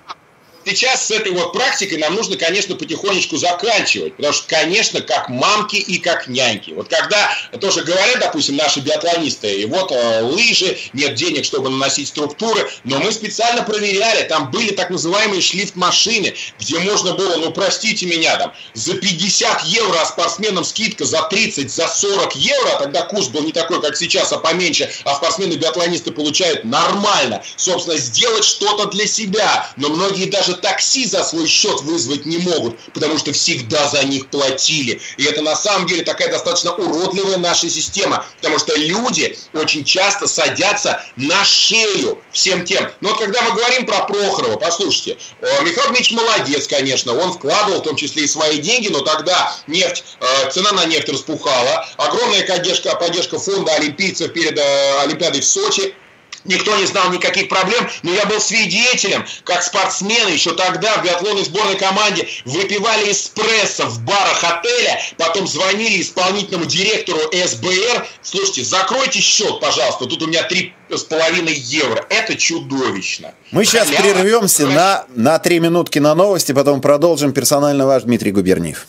[0.65, 5.77] сейчас с этой вот практикой нам нужно, конечно, потихонечку заканчивать, потому что, конечно, как мамки
[5.77, 6.71] и как няньки.
[6.71, 12.09] Вот когда тоже говорят, допустим, наши биатлонисты, и вот э, лыжи, нет денег, чтобы наносить
[12.09, 18.07] структуры, но мы специально проверяли, там были так называемые шлифт-машины, где можно было, ну, простите
[18.07, 23.03] меня, там, за 50 евро, а спортсменам скидка за 30, за 40 евро, а тогда
[23.03, 28.87] курс был не такой, как сейчас, а поменьше, а спортсмены-биатлонисты получают нормально, собственно, сделать что-то
[28.87, 33.33] для себя, но многие даже даже такси за свой счет вызвать не могут, потому что
[33.33, 35.01] всегда за них платили.
[35.17, 40.27] И это на самом деле такая достаточно уродливая наша система, потому что люди очень часто
[40.27, 42.89] садятся на шею всем тем.
[43.01, 47.81] Но вот когда мы говорим про Прохорова, послушайте, э, Михаил Дмитриевич молодец, конечно, он вкладывал
[47.81, 52.47] в том числе и свои деньги, но тогда нефть, э, цена на нефть распухала, огромная
[52.47, 55.95] поддержка, поддержка фонда олимпийцев перед э, Олимпиадой в Сочи,
[56.45, 61.45] никто не знал никаких проблем, но я был свидетелем, как спортсмены еще тогда в биатлонной
[61.45, 69.61] сборной команде выпивали эспрессо в барах отеля, потом звонили исполнительному директору СБР, слушайте, закройте счет,
[69.61, 72.05] пожалуйста, тут у меня три с половиной евро.
[72.09, 73.33] Это чудовищно.
[73.51, 74.03] Мы сейчас Халява.
[74.03, 77.33] прервемся на, на три минутки на новости, потом продолжим.
[77.33, 78.87] Персонально ваш Дмитрий Губерниев.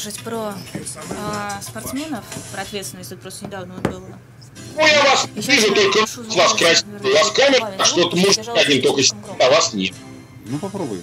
[0.00, 3.10] Продолжить про э, спортсменов, про ответственность.
[3.10, 4.18] Тут просто недавно было.
[4.76, 6.88] Ну, я вас я вижу только с вас красиво.
[7.02, 9.02] У вас камера, а что-то может один только
[9.38, 9.94] а вас нет.
[10.46, 11.02] Ну, попробуй.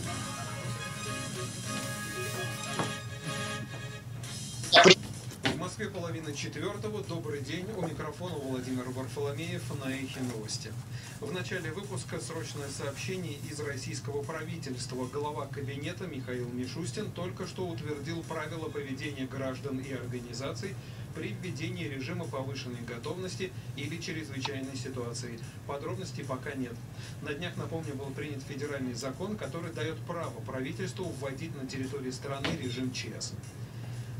[5.78, 7.04] Москве половина четвертого.
[7.04, 7.68] Добрый день.
[7.78, 10.74] У микрофона Владимир Варфоломеев на Эхе Новости.
[11.20, 15.06] В начале выпуска срочное сообщение из российского правительства.
[15.06, 20.74] Глава кабинета Михаил Мишустин только что утвердил правила поведения граждан и организаций
[21.14, 25.40] при введении режима повышенной готовности или чрезвычайной ситуации.
[25.68, 26.74] Подробностей пока нет.
[27.22, 32.48] На днях, напомню, был принят федеральный закон, который дает право правительству вводить на территории страны
[32.60, 33.34] режим ЧС.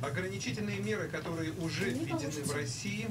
[0.02, 3.08] Ограничительные меры, которые уже введены в России,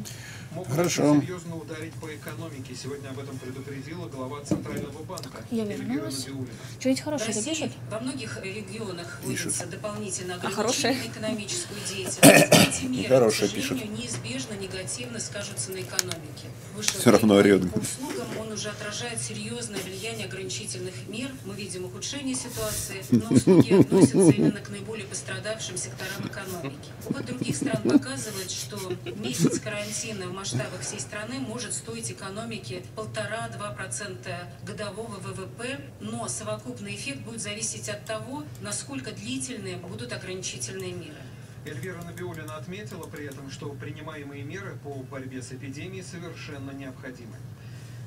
[0.53, 1.21] могут Хорошо.
[1.21, 2.75] серьезно ударить по экономике.
[2.81, 7.73] Сегодня об этом предупредила глава Центрального банка Я Эльвира Что-нибудь хорошее России пишет?
[7.91, 12.69] Во многих регионах вводится дополнительно а ограничение на экономическую деятельность.
[12.69, 13.99] Эти меры, Хорошее к сожалению, пишет.
[14.23, 16.47] неизбежно негативно скажутся на экономике.
[16.77, 17.63] Выше Все равно орет.
[17.65, 21.31] услугам он уже отражает серьезное влияние ограничительных мер.
[21.45, 26.76] Мы видим ухудшение ситуации, но услуги относятся именно к наиболее пострадавшим секторам экономики.
[27.07, 28.79] Опыт других стран показывает, что
[29.17, 36.95] месяц карантина в масштабах всей страны может стоить экономике полтора-два процента годового ВВП, но совокупный
[36.95, 41.17] эффект будет зависеть от того, насколько длительные будут ограничительные меры.
[41.65, 47.37] Эльвира Набиулина отметила при этом, что принимаемые меры по борьбе с эпидемией совершенно необходимы.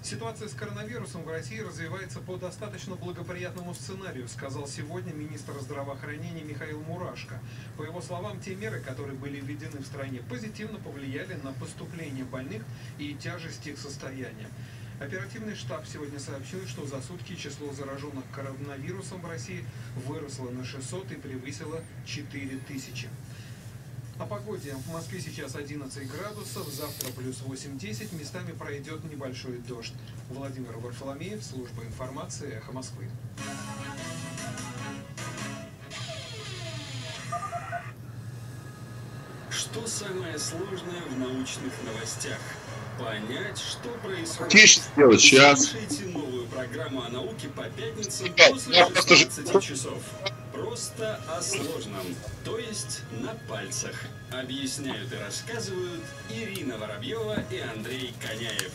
[0.01, 6.79] Ситуация с коронавирусом в России развивается по достаточно благоприятному сценарию, сказал сегодня министр здравоохранения Михаил
[6.81, 7.37] Мурашко.
[7.77, 12.63] По его словам, те меры, которые были введены в стране, позитивно повлияли на поступление больных
[12.97, 14.47] и тяжесть их состояния.
[15.01, 19.65] Оперативный штаб сегодня сообщил, что за сутки число зараженных коронавирусом в России
[20.07, 23.09] выросло на 600 и превысило 4000.
[24.19, 24.75] О погоде.
[24.85, 29.93] В Москве сейчас 11 градусов, завтра плюс 8-10, местами пройдет небольшой дождь.
[30.29, 33.07] Владимир Варфоломеев, служба информации «Эхо Москвы».
[39.49, 42.39] Что самое сложное в научных новостях?
[42.99, 44.51] Понять, что происходит.
[44.51, 45.67] Тише сделать сейчас.
[45.67, 50.03] Слушайте новую программу о науке по пятницам после 16 часов.
[50.59, 52.05] Просто о сложном,
[52.43, 53.95] то есть на пальцах.
[54.29, 58.71] Объясняют и рассказывают Ирина Воробьева и Андрей Коняев.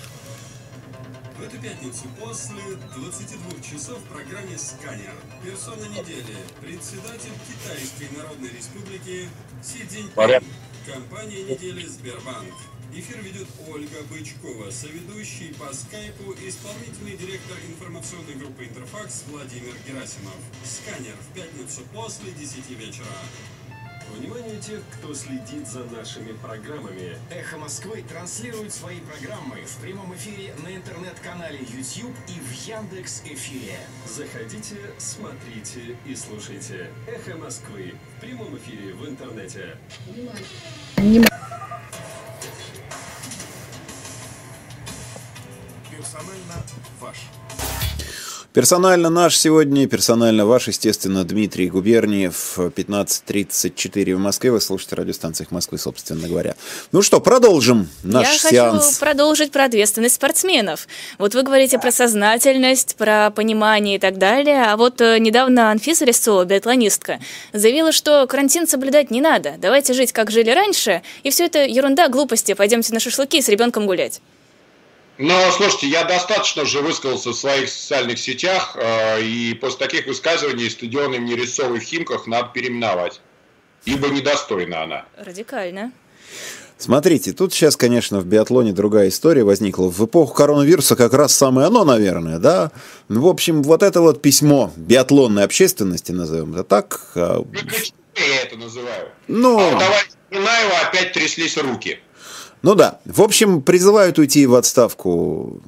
[1.36, 2.62] В эту пятницу после
[2.96, 9.28] 22 часов в программе «Сканер» персона недели, председатель Китайской Народной Республики
[9.62, 10.42] Си Цзиньпин,
[10.86, 12.54] компания недели «Сбербанк».
[12.96, 20.36] Эфир ведет Ольга Бычкова, соведущий по скайпу исполнительный директор информационной группы «Интерфакс» Владимир Герасимов.
[20.62, 23.06] Сканер в пятницу после 10 вечера.
[24.16, 27.18] Внимание тех, кто следит за нашими программами.
[27.32, 33.76] «Эхо Москвы» транслирует свои программы в прямом эфире на интернет-канале YouTube и в Яндекс Эфире.
[34.06, 36.92] Заходите, смотрите и слушайте.
[37.08, 39.78] «Эхо Москвы» в прямом эфире в интернете.
[40.06, 41.28] Внимание!
[46.04, 46.62] Персонально
[47.00, 47.16] ваш.
[48.52, 54.52] Персонально наш сегодня, персонально ваш, естественно, Дмитрий Губерниев, 15.34 в Москве.
[54.52, 56.56] Вы слушаете радиостанциях Москвы, собственно говоря.
[56.92, 58.84] Ну что, продолжим наш Я сеанс.
[58.84, 60.88] хочу продолжить про ответственность спортсменов.
[61.18, 64.64] Вот вы говорите про сознательность, про понимание и так далее.
[64.66, 67.20] А вот э, недавно Анфиса Резцова, биатлонистка,
[67.54, 69.54] заявила, что карантин соблюдать не надо.
[69.58, 71.00] Давайте жить, как жили раньше.
[71.22, 72.52] И все это ерунда, глупости.
[72.52, 74.20] Пойдемте на шашлыки с ребенком гулять.
[75.16, 80.68] Но, слушайте, я достаточно уже высказался в своих социальных сетях, э, и после таких высказываний
[80.68, 83.20] стадионы в Нересовой в Химках надо переименовать,
[83.84, 85.04] ибо недостойна она.
[85.16, 85.92] Радикально.
[86.76, 89.88] Смотрите, тут сейчас, конечно, в биатлоне другая история возникла.
[89.88, 92.72] В эпоху коронавируса как раз самое оно, наверное, да?
[93.08, 97.12] Ну, в общем, вот это вот письмо биатлонной общественности, назовем это так.
[97.14, 97.44] А
[98.16, 99.10] я это называю.
[99.28, 99.58] Ну...
[99.58, 102.00] А давай Минаева опять тряслись руки.
[102.64, 102.98] Ну да.
[103.04, 105.60] В общем, призывают уйти в отставку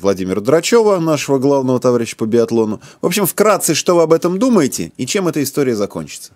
[0.00, 2.80] Владимира Драчева, нашего главного товарища по биатлону.
[3.02, 6.34] В общем, вкратце, что вы об этом думаете и чем эта история закончится?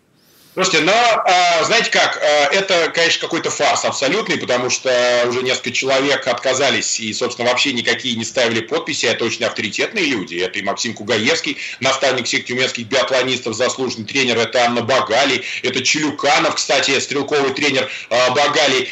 [0.52, 4.90] Слушайте, но а, знаете как, а, это, конечно, какой-то фарс абсолютный, потому что
[5.28, 9.06] уже несколько человек отказались и, собственно, вообще никакие не ставили подписи.
[9.06, 10.34] Это очень авторитетные люди.
[10.34, 14.38] Это и Максим Кугаевский, наставник всех тюменских биатлонистов, заслуженный тренер.
[14.38, 18.88] Это Анна Багали, это Челюканов, кстати, стрелковый тренер а, Багали,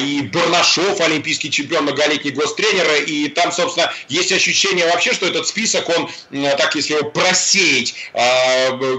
[0.00, 3.04] и Барнашов, олимпийский чемпион, многолетний гостренер.
[3.06, 6.10] И там, собственно, есть ощущение вообще, что этот список, он,
[6.56, 7.94] так если его просеять,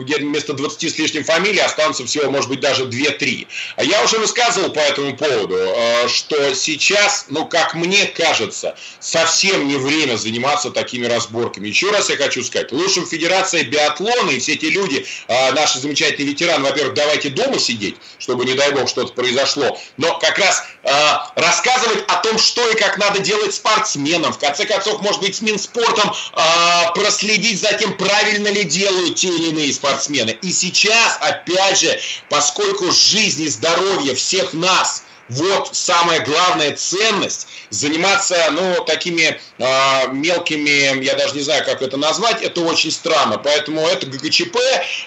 [0.04, 3.48] где вместо 20 с лишним фамилий останутся шансов всего, может быть, даже 2-3.
[3.76, 9.68] А я уже высказывал по этому поводу, э, что сейчас, ну, как мне кажется, совсем
[9.68, 11.68] не время заниматься такими разборками.
[11.68, 15.80] Еще раз я хочу сказать, лучше в Федерации биатлона и все эти люди, э, наши
[15.80, 20.64] замечательные ветераны, во-первых, давайте дома сидеть, чтобы, не дай бог, что-то произошло, но как раз
[20.84, 20.90] э,
[21.36, 25.42] рассказывать о том, что и как надо делать спортсменам, в конце концов, может быть, с
[25.42, 26.12] Минспортом
[26.94, 30.38] проследить за тем, правильно ли делают те или иные спортсмены.
[30.42, 37.48] И сейчас, опять же, же, поскольку жизнь и здоровье всех нас вот самая главная ценность,
[37.70, 43.38] заниматься, ну, такими э, мелкими, я даже не знаю, как это назвать, это очень странно.
[43.38, 44.58] Поэтому это ГГЧП,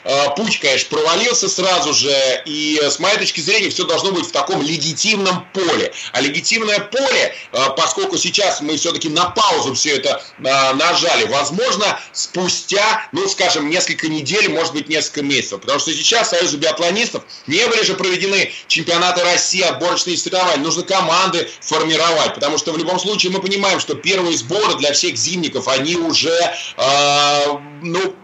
[0.05, 2.13] э, путь, конечно, провалился сразу же,
[2.45, 5.93] и с моей точки зрения все должно быть в таком легитимном поле.
[6.13, 11.99] А легитимное поле, э, поскольку сейчас мы все-таки на паузу все это э, нажали, возможно,
[12.13, 15.61] спустя, ну, скажем, несколько недель, может быть, несколько месяцев.
[15.61, 20.83] Потому что сейчас Союзу биатлонистов не были же проведены чемпионаты России, отборочные и соревновать, нужно
[20.83, 25.69] команды формировать, потому что в любом случае мы понимаем, что первые сборы для всех зимников,
[25.69, 26.37] они уже,
[26.77, 28.15] э, ну,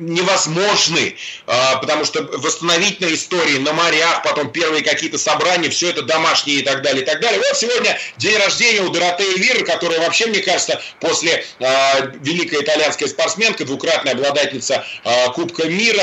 [0.00, 1.16] невозможны,
[1.46, 6.62] а, потому что восстановительные истории на морях, потом первые какие-то собрания, все это домашние и
[6.62, 7.38] так далее, и так далее.
[7.38, 13.08] Вот сегодня день рождения у Доротеи Виры, которая вообще, мне кажется, после э, великая итальянская
[13.08, 16.02] спортсменка, двукратная обладательница э, Кубка мира,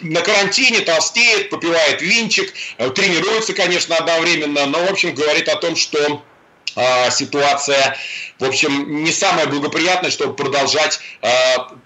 [0.00, 2.52] на карантине толстеет, попивает винчик,
[2.94, 6.29] тренируется, конечно, одновременно, но, в общем, говорит о том, что а,
[7.10, 7.96] ситуация,
[8.38, 11.28] в общем, не самая благоприятная, чтобы продолжать э,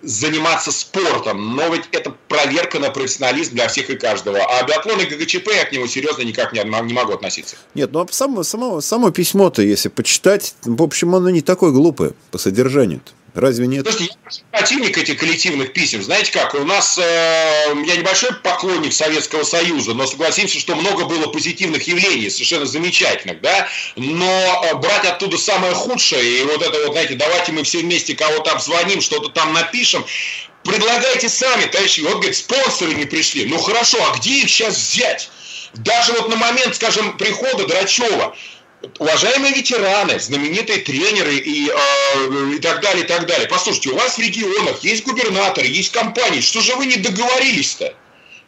[0.03, 1.57] заниматься спортом.
[1.57, 4.39] Но ведь это проверка на профессионализм для всех и каждого.
[4.39, 7.57] А биатлон и ГГЧП я к нему серьезно никак не, не могу относиться.
[7.75, 12.13] Нет, ну а само, само, само письмо-то, если почитать, в общем, оно не такое глупое
[12.31, 13.01] по содержанию.
[13.35, 13.85] Разве нет?
[13.85, 16.05] Слушайте, я противник этих коллективных писем.
[16.05, 21.27] Знаете как, у нас, э, я небольшой поклонник Советского Союза, но согласимся, что много было
[21.27, 23.67] позитивных явлений, совершенно замечательных, да,
[23.97, 28.15] но э, брать оттуда самое худшее, и вот это вот, знаете, давайте мы все вместе
[28.15, 30.05] кого-то обзвоним, что-то там напишем,
[30.63, 35.29] предлагайте сами, товарищи, вот, говорит, спонсоры не пришли, ну хорошо, а где их сейчас взять?
[35.75, 38.37] Даже вот на момент, скажем, прихода Драчева,
[38.99, 43.49] уважаемые ветераны, знаменитые тренеры и, э, и так далее, и так далее.
[43.49, 46.41] Послушайте, у вас в регионах есть губернаторы, есть компании.
[46.41, 47.95] Что же вы не договорились-то?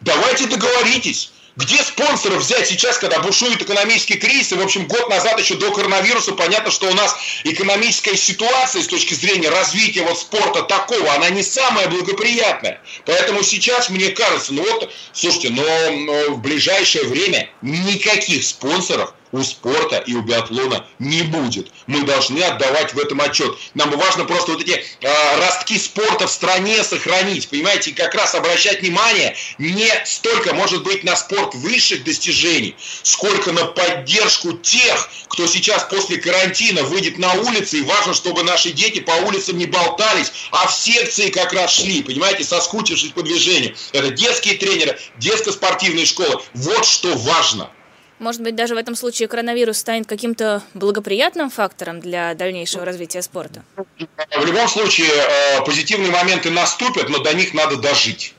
[0.01, 1.33] Давайте договоритесь.
[1.57, 4.53] Где спонсоров взять сейчас, когда бушует экономический кризис?
[4.53, 8.87] И, в общем, год назад еще до коронавируса понятно, что у нас экономическая ситуация с
[8.87, 12.83] точки зрения развития вот спорта такого, она не самая благоприятная.
[13.07, 19.43] Поэтому сейчас, мне кажется, ну вот, слушайте, но, но в ближайшее время никаких спонсоров у
[19.43, 21.69] спорта и у биатлона не будет.
[21.87, 23.57] Мы должны отдавать в этом отчет.
[23.75, 28.35] Нам важно просто вот эти э, ростки спорта в стране сохранить, понимаете, и как раз
[28.35, 35.47] обращать внимание не столько, может быть, на спорт высших достижений, сколько на поддержку тех, кто
[35.47, 40.33] сейчас после карантина выйдет на улицы, и важно, чтобы наши дети по улицам не болтались,
[40.51, 43.77] а в секции как раз шли, понимаете, соскучившись по движению.
[43.93, 46.41] Это детские тренеры, детско-спортивные школы.
[46.55, 47.71] Вот что важно.
[48.19, 53.63] Может быть, даже в этом случае коронавирус станет каким-то благоприятным фактором для дальнейшего развития спорта?
[53.77, 58.35] В любом случае, э, позитивные моменты наступят, но до них надо дожить.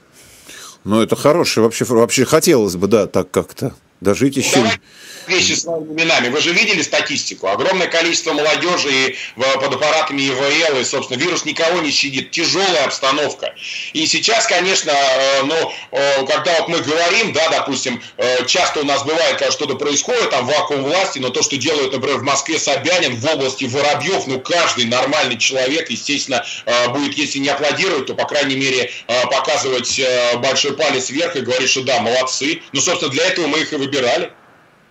[0.83, 1.63] Ну, это хорошее.
[1.63, 4.55] Вообще, вообще хотелось бы, да, так как-то дожить еще.
[4.55, 4.79] Давай
[5.27, 6.29] вещи своими именами.
[6.29, 7.47] Вы же видели статистику?
[7.47, 12.31] Огромное количество молодежи и под аппаратами ИВЛ, и, собственно, вирус никого не щадит.
[12.31, 13.53] Тяжелая обстановка.
[13.93, 18.83] И сейчас, конечно, э, ну, э, когда вот мы говорим, да, допустим, э, часто у
[18.83, 22.59] нас бывает, когда что-то происходит, там вакуум власти, но то, что делают, например, в Москве
[22.59, 26.45] Собянин, в области Воробьев, ну, каждый нормальный человек, естественно,
[26.89, 28.91] будет, если не аплодировать, то, по крайней мере,
[29.29, 29.99] показывать
[30.37, 32.61] большой палец вверх и говорить, что да, молодцы.
[32.71, 34.31] Ну, собственно, для этого мы их и выбирали.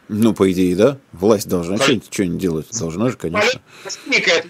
[0.09, 0.99] Ну, по идее, да.
[1.13, 2.67] Власть должна что-нибудь, что-нибудь делать.
[2.79, 3.61] Должна же, конечно.
[4.13, 4.49] Это,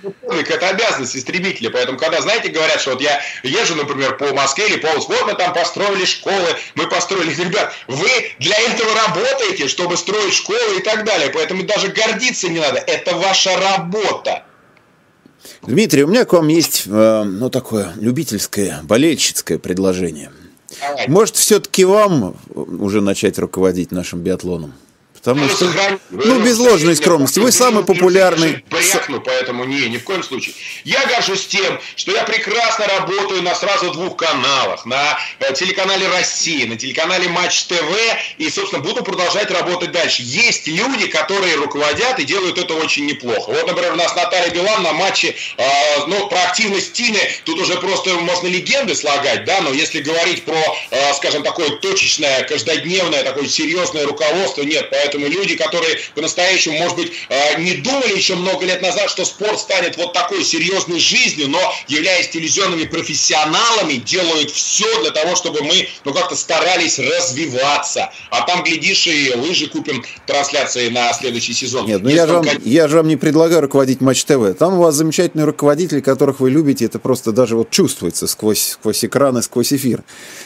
[0.52, 1.70] это обязанность истребителя.
[1.70, 5.26] Поэтому, когда, знаете, говорят, что вот я езжу, например, по Москве или по Волоску, вот
[5.26, 7.34] мы там построили школы, мы построили...
[7.46, 11.30] Ребят, вы для этого работаете, чтобы строить школы и так далее.
[11.32, 12.78] Поэтому даже гордиться не надо.
[12.78, 14.44] Это ваша работа.
[15.62, 20.30] Дмитрий, у меня к вам есть, э, ну, такое любительское, болельщицкое предложение–
[21.08, 24.72] может все-таки вам уже начать руководить нашим биатлоном?
[25.26, 28.64] Потому что, ну, без ложной скромности, вы самый популярный...
[28.70, 30.54] Брякну, поэтому не, ни в коем случае.
[30.84, 34.86] Я горжусь тем, что я прекрасно работаю на сразу двух каналах.
[34.86, 37.74] На э, телеканале «Россия», на телеканале «Матч ТВ»
[38.38, 40.22] и, собственно, буду продолжать работать дальше.
[40.22, 43.50] Есть люди, которые руководят и делают это очень неплохо.
[43.50, 47.76] Вот, например, у нас Наталья Билан на матче, э, ну, про активность Тины, тут уже
[47.80, 53.46] просто можно легенды слагать, да, но если говорить про, э, скажем, такое точечное, каждодневное, такое
[53.46, 58.66] серьезное руководство, нет, поэтому Поэтому люди, которые по-настоящему, может быть, э, не думали еще много
[58.66, 64.86] лет назад, что спорт станет вот такой серьезной жизнью, но являясь телевизионными профессионалами, делают все
[65.02, 68.10] для того, чтобы мы, ну, как-то старались развиваться.
[68.30, 71.86] А там, глядишь, и лыжи купим трансляции на следующий сезон.
[71.86, 74.54] Нет, ну я же, вам, я же вам не предлагаю руководить Матч ТВ.
[74.58, 79.04] Там у вас замечательные руководители, которых вы любите, это просто даже вот чувствуется сквозь, сквозь
[79.04, 80.02] экраны, сквозь эфир.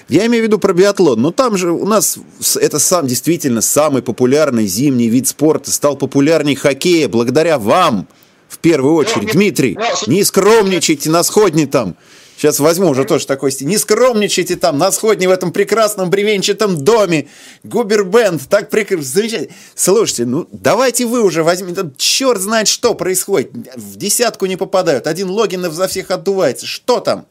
[0.09, 2.18] Я имею в виду про биатлон, но там же у нас
[2.61, 8.09] это сам действительно самый популярный популярный зимний вид спорта, стал популярней хоккея благодаря вам,
[8.48, 9.32] в первую очередь.
[9.32, 9.78] Дмитрий,
[10.09, 11.94] не скромничайте на сходне там.
[12.36, 13.68] Сейчас возьму уже тоже такой стиль.
[13.68, 17.28] Не скромничайте там на сходне в этом прекрасном бревенчатом доме.
[17.62, 19.05] Губербенд, так прекрасно.
[19.05, 19.55] Замечательно.
[19.74, 21.74] Слушайте, ну давайте вы уже возьмите.
[21.74, 23.53] Там черт знает, что происходит.
[23.76, 25.07] В десятку не попадают.
[25.07, 26.66] Один Логинов за всех отдувается.
[26.66, 27.26] Что там?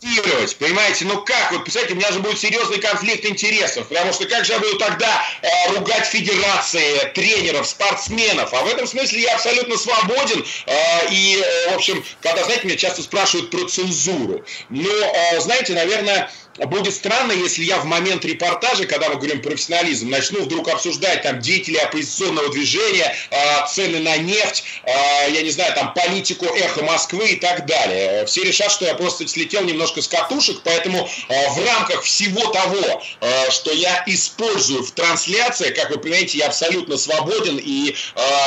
[0.00, 1.04] Конфликтировать, понимаете?
[1.04, 1.52] Ну как?
[1.52, 4.76] Вот, представляете, у меня же будет серьезный конфликт интересов, потому что как же я буду
[4.78, 8.52] тогда э, ругать федерации, тренеров, спортсменов?
[8.54, 10.44] А в этом смысле я абсолютно свободен.
[10.66, 14.44] Э, и, э, в общем, когда, знаете, меня часто спрашивают про цензуру.
[14.70, 16.30] Но, э, знаете, наверное,
[16.66, 21.40] будет странно, если я в момент репортажа, когда мы говорим профессионализм, начну вдруг обсуждать там
[21.40, 24.90] деятелей оппозиционного движения, э, цены на нефть, э,
[25.30, 28.26] я не знаю, там политику эхо Москвы и так далее.
[28.26, 33.02] Все решат, что я просто слетел немножко с катушек, поэтому э, в рамках всего того,
[33.50, 37.94] что я использую в трансляции, как вы понимаете, я абсолютно свободен, и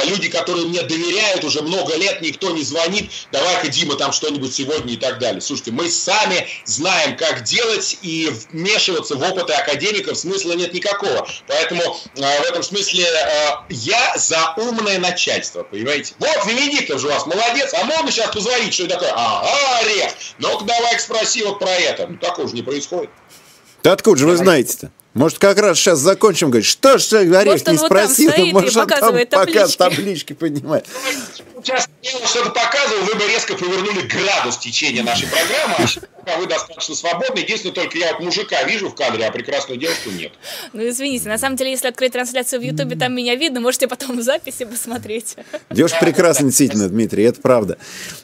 [0.05, 4.93] люди, которые мне доверяют уже много лет, никто не звонит, давай-ка, Дима, там что-нибудь сегодня
[4.93, 5.41] и так далее.
[5.41, 11.27] Слушайте, мы сами знаем, как делать, и вмешиваться в опыты академиков смысла нет никакого.
[11.47, 11.81] Поэтому
[12.15, 16.13] э, в этом смысле э, я за умное начальство, понимаете?
[16.19, 19.11] Вот Венедиктов же у вас молодец, а можно сейчас позвонить, что это такое?
[19.13, 20.11] Ага, орех.
[20.39, 22.07] Ну-ка давай спроси вот про это.
[22.07, 23.09] Ну, такого же не происходит.
[23.83, 24.91] Да откуда же вы знаете-то?
[25.13, 29.15] Может, как раз сейчас закончим, говорить, что ж Орех не спросил, вот может, он там
[29.29, 30.87] пока таблички поднимает.
[31.63, 35.75] Сейчас что-то показывал, вы бы резко повернули градус течения нашей программы,
[36.25, 37.39] а вы достаточно свободны.
[37.39, 40.31] Единственное, только я вот мужика вижу в кадре, а прекрасную девушку нет.
[40.73, 44.17] Ну, извините, на самом деле, если открыть трансляцию в Ютубе, там меня видно, можете потом
[44.17, 45.35] в записи посмотреть.
[45.69, 47.77] Девушка прекрасная, действительно, Дмитрий, это правда.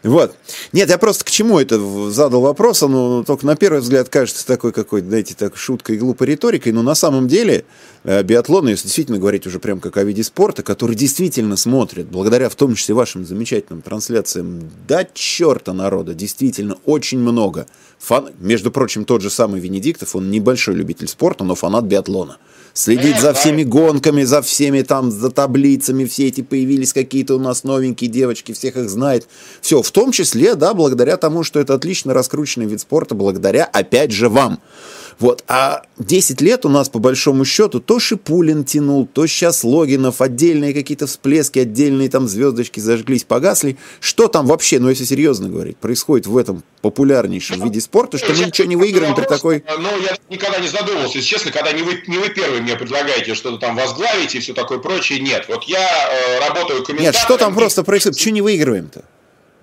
[0.03, 0.35] Вот.
[0.71, 1.79] Нет, я просто к чему это
[2.09, 6.27] задал вопрос, но только на первый взгляд кажется такой какой-то, знаете, так шуткой и глупой
[6.27, 7.65] риторикой, но на самом деле
[8.03, 12.49] э, биатлон, если действительно говорить уже прям как о виде спорта, который действительно смотрит, благодаря
[12.49, 17.67] в том числе вашим замечательным трансляциям, да черта народа, действительно очень много.
[17.99, 18.30] Фан...
[18.39, 22.38] Между прочим, тот же самый Венедиктов, он небольшой любитель спорта, но фанат биатлона.
[22.73, 27.63] Следить за всеми гонками, за всеми там, за таблицами, все эти появились какие-то у нас
[27.63, 29.28] новенькие девочки, всех их знает.
[29.61, 34.11] Все, в том числе, да, благодаря тому, что это отлично раскрученный вид спорта, благодаря, опять
[34.11, 34.59] же, вам.
[35.20, 35.43] Вот.
[35.47, 40.74] А 10 лет у нас, по большому счету, то Шипулин тянул, то сейчас Логинов, отдельные
[40.74, 43.78] какие-то всплески, отдельные там звездочки зажглись, погасли.
[43.99, 48.45] Что там вообще, ну если серьезно говорить, происходит в этом популярнейшем виде спорта, что мы
[48.45, 49.63] ничего не выиграем при такой...
[49.80, 53.34] Ну, я никогда не задумывался, если честно, когда не вы, не вы первые мне предлагаете
[53.34, 55.45] что-то там возглавить и все такое прочее, нет.
[55.47, 57.03] Вот я э, работаю комментатором...
[57.03, 58.18] Нет, что там просто происходит?
[58.18, 59.03] Почему не выигрываем-то?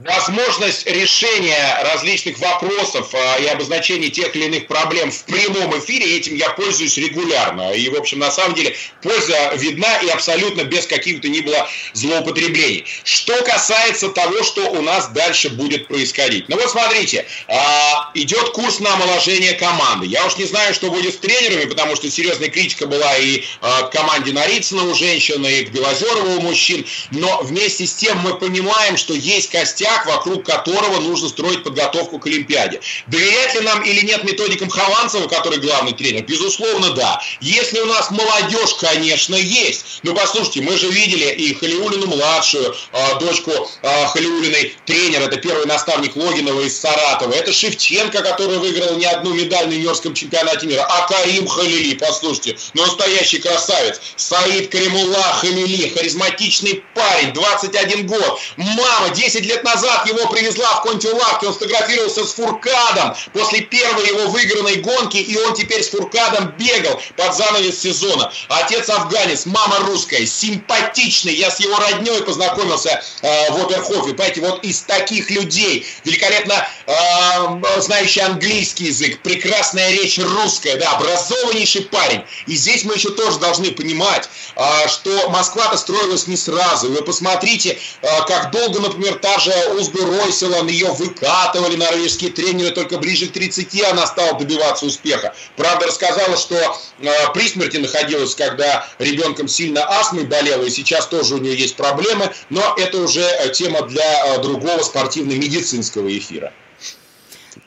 [0.05, 6.37] Возможность решения различных вопросов а, и обозначения тех или иных проблем в прямом эфире, этим
[6.37, 7.73] я пользуюсь регулярно.
[7.73, 12.85] И, в общем, на самом деле, польза видна и абсолютно без каких-то ни было злоупотреблений.
[13.05, 16.49] Что касается того, что у нас дальше будет происходить.
[16.49, 20.07] Ну вот смотрите, а, идет курс на омоложение команды.
[20.07, 23.83] Я уж не знаю, что будет с тренерами, потому что серьезная критика была и а,
[23.83, 26.85] к команде Нарицына у женщин, и к Белозерову у мужчин.
[27.11, 32.19] Но вместе с тем мы понимаем, что есть костяк костяк, вокруг которого нужно строить подготовку
[32.19, 32.81] к Олимпиаде.
[33.07, 36.25] Доверять ли нам или нет методикам Хованцева, который главный тренер?
[36.25, 37.21] Безусловно, да.
[37.41, 40.01] Если у нас молодежь, конечно, есть.
[40.03, 43.51] Но послушайте, мы же видели и Халиулину младшую, а, дочку
[43.83, 47.33] а, Халиулиной, тренер, это первый наставник Логинова из Саратова.
[47.33, 50.87] Это Шевченко, который выиграл не одну медаль на юниорском чемпионате мира.
[50.89, 54.01] А Карим Халили, послушайте, настоящий красавец.
[54.17, 58.41] Саид Каримулла Халили, харизматичный парень, 21 год.
[58.57, 64.07] Мама 10 лет назад назад его привезла в Контюлавке, он сфотографировался с Фуркадом после первой
[64.09, 68.33] его выигранной гонки, и он теперь с Фуркадом бегал под занавес сезона.
[68.49, 74.65] Отец афганец, мама русская, симпатичный, я с его родней познакомился э, в Оберхофе, понимаете, вот
[74.65, 82.23] из таких людей, великолепно э, знающий английский язык, прекрасная речь русская, да, образованнейший парень.
[82.47, 86.91] И здесь мы еще тоже должны понимать, э, что Москва-то строилась не сразу.
[86.91, 92.99] Вы посмотрите, э, как долго, например, та же Узбы Ройселан, ее выкатывали норвежские тренеры, только
[92.99, 95.35] ближе к 30 она стала добиваться успеха.
[95.57, 101.35] Правда, рассказала, что э, при смерти находилась, когда ребенком сильно астмой болела, и сейчас тоже
[101.35, 106.53] у нее есть проблемы, но это уже э, тема для другого спортивно-медицинского эфира.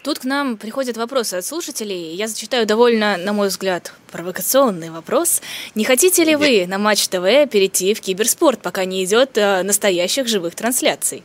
[0.04, 2.16] Тут к нам приходят вопросы от слушателей.
[2.16, 5.42] Я зачитаю довольно, на мой взгляд, провокационный вопрос.
[5.76, 10.28] Не хотите ли вы на Матч ТВ перейти в киберспорт, пока не идет э, настоящих
[10.28, 11.24] живых трансляций?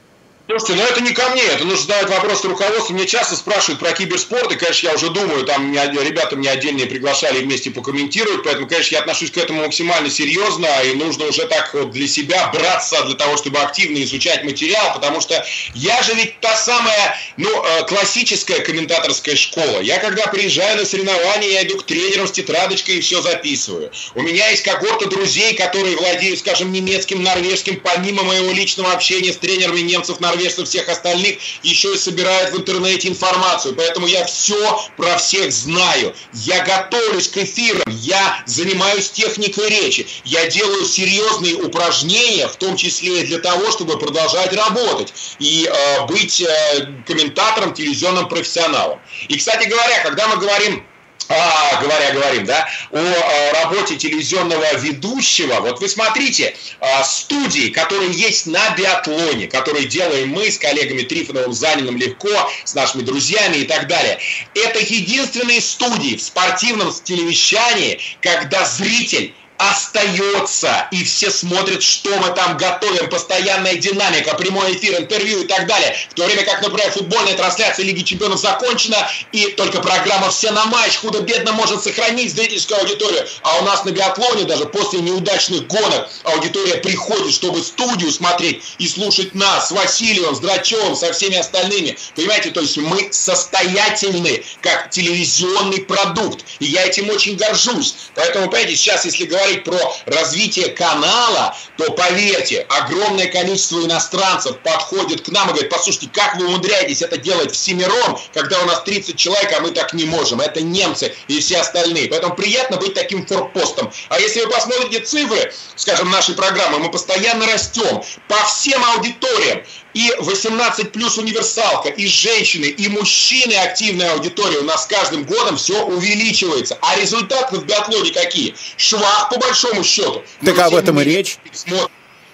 [0.49, 2.95] Слушайте, ну это не ко мне, это нужно задавать вопрос руководству.
[2.95, 6.87] Мне часто спрашивают про киберспорт, и, конечно, я уже думаю, там меня, ребята мне отдельные
[6.87, 11.73] приглашали вместе покомментировать, поэтому, конечно, я отношусь к этому максимально серьезно, и нужно уже так
[11.75, 16.39] вот для себя браться для того, чтобы активно изучать материал, потому что я же ведь
[16.41, 19.81] та самая, ну, э, классическая комментаторская школа.
[19.81, 23.93] Я когда приезжаю на соревнования, я иду к тренерам с тетрадочкой и все записываю.
[24.17, 29.37] У меня есть когорта друзей, которые владеют, скажем, немецким, норвежским, помимо моего личного общения с
[29.37, 33.75] тренерами немцев, норвежцев, норвежцев, всех остальных, еще и собирает в интернете информацию.
[33.75, 36.15] Поэтому я все про всех знаю.
[36.33, 43.23] Я готовлюсь к эфирам, я занимаюсь техникой речи, я делаю серьезные упражнения, в том числе
[43.23, 49.01] и для того, чтобы продолжать работать и э, быть э, комментатором, телевизионным профессионалом.
[49.29, 50.85] И, кстати говоря, когда мы говорим
[51.29, 55.61] а, говоря, говорим, да, о, о работе телевизионного ведущего.
[55.61, 61.53] Вот вы смотрите, а, студии, которые есть на биатлоне, которые делаем мы с коллегами Трифоновым,
[61.53, 64.19] Заниным легко, с нашими друзьями и так далее.
[64.55, 69.35] Это единственные студии в спортивном телевещании, когда зритель
[69.71, 75.67] остается, и все смотрят, что мы там готовим, постоянная динамика, прямой эфир, интервью и так
[75.67, 75.95] далее.
[76.11, 80.65] В то время как, например, футбольная трансляция Лиги Чемпионов закончена, и только программа «Все на
[80.67, 83.27] матч» худо-бедно может сохранить зрительскую аудиторию.
[83.43, 88.89] А у нас на биатлоне даже после неудачных гонок аудитория приходит, чтобы студию смотреть и
[88.89, 91.97] слушать нас с Васильевым, с Драчевым, со всеми остальными.
[92.17, 96.45] Понимаете, то есть мы состоятельны, как телевизионный продукт.
[96.59, 97.95] И я этим очень горжусь.
[98.15, 105.23] Поэтому, понимаете, сейчас, если говорить говорить про развитие канала, то поверьте, огромное количество иностранцев подходит
[105.23, 108.83] к нам и говорит, послушайте, как вы умудряетесь это делать в семером, когда у нас
[108.83, 110.41] 30 человек, а мы так не можем.
[110.41, 112.09] Это немцы и все остальные.
[112.09, 113.93] Поэтому приятно быть таким форпостом.
[114.09, 119.63] А если вы посмотрите цифры, скажем, нашей программы, мы постоянно растем по всем аудиториям
[119.95, 125.57] и 18 плюс универсалка, и женщины, и мужчины активная аудитория у нас с каждым годом
[125.57, 126.79] все увеличивается.
[126.81, 128.55] А результаты в биатлоне какие?
[128.77, 130.23] Швах по большому счету.
[130.45, 131.39] Так об этом и речь.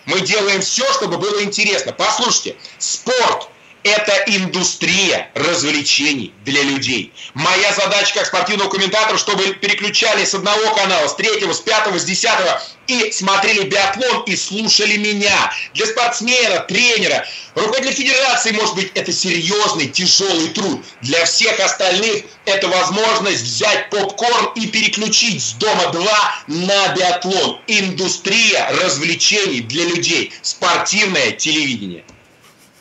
[0.06, 1.92] Мы делаем все, чтобы было интересно.
[1.92, 3.48] Послушайте, спорт
[3.82, 7.12] это индустрия развлечений для людей.
[7.34, 12.04] Моя задача как спортивного комментатора, чтобы переключали с одного канала, с третьего, с пятого, с
[12.04, 15.52] десятого и смотрели биатлон и слушали меня.
[15.74, 20.84] Для спортсмена, тренера, руководителя федерации, может быть, это серьезный, тяжелый труд.
[21.02, 27.60] Для всех остальных это возможность взять попкорн и переключить с дома 2 на биатлон.
[27.66, 30.32] Индустрия развлечений для людей.
[30.42, 32.04] Спортивное телевидение.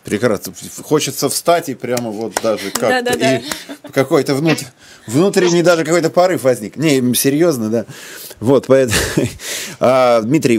[0.07, 0.53] Прекрасно.
[0.83, 3.01] Хочется встать и прямо вот даже как-то.
[3.01, 3.89] Да, да, да.
[3.91, 4.59] Какой-то внут...
[5.07, 6.75] внутренний даже какой-то порыв возник.
[6.75, 7.85] Не, серьезно, да.
[8.39, 8.99] Вот, поэтому...
[9.79, 10.57] А, Дмитрий,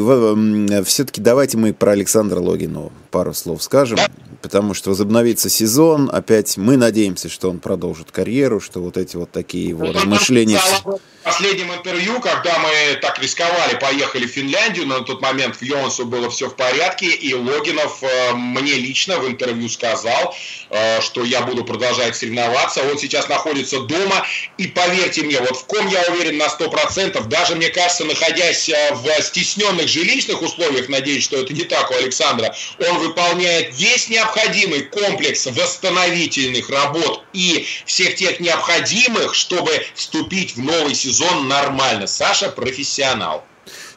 [0.84, 3.98] все-таки давайте мы про Александра Логину пару слов скажем
[4.42, 9.30] потому что возобновится сезон, опять мы надеемся, что он продолжит карьеру, что вот эти вот
[9.30, 10.58] такие его ну, размышления...
[10.84, 15.62] В последнем интервью, когда мы так рисковали, поехали в Финляндию, но на тот момент в
[15.62, 20.34] Йонсу было все в порядке, и Логинов э, мне лично в интервью сказал,
[20.70, 22.80] э, что я буду продолжать соревноваться.
[22.82, 24.24] Он сейчас находится дома,
[24.56, 28.94] и поверьте мне, вот в ком я уверен на 100%, даже, мне кажется, находясь э,
[28.94, 34.28] в стесненных жилищных условиях, надеюсь, что это не так у Александра, он выполняет весь необходимый
[34.48, 42.06] необходимый комплекс восстановительных работ и всех тех необходимых, чтобы вступить в новый сезон нормально.
[42.06, 43.44] Саша профессионал.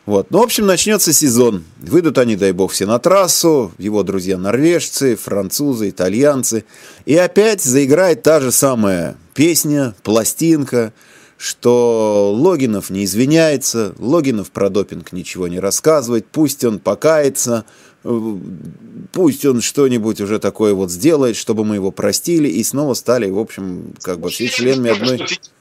[0.06, 0.32] Вот.
[0.32, 1.64] Ну, в общем, начнется сезон.
[1.78, 3.72] Выйдут они, дай бог, все на трассу.
[3.78, 6.66] Его друзья норвежцы, французы, итальянцы.
[7.06, 10.91] И опять заиграет та же самая песня, пластинка,
[11.38, 17.66] что Логинов не извиняется, Логинов про допинг ничего не рассказывает, пусть он покается,
[18.04, 23.38] пусть он что-нибудь уже такое вот сделает, чтобы мы его простили и снова стали, в
[23.38, 25.18] общем, как бы все членами одной...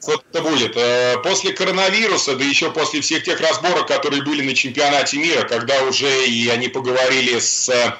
[0.07, 0.77] Вот это будет.
[0.77, 5.83] Э, после коронавируса, да еще после всех тех разборок, которые были на чемпионате мира, когда
[5.83, 7.93] уже и они поговорили с э,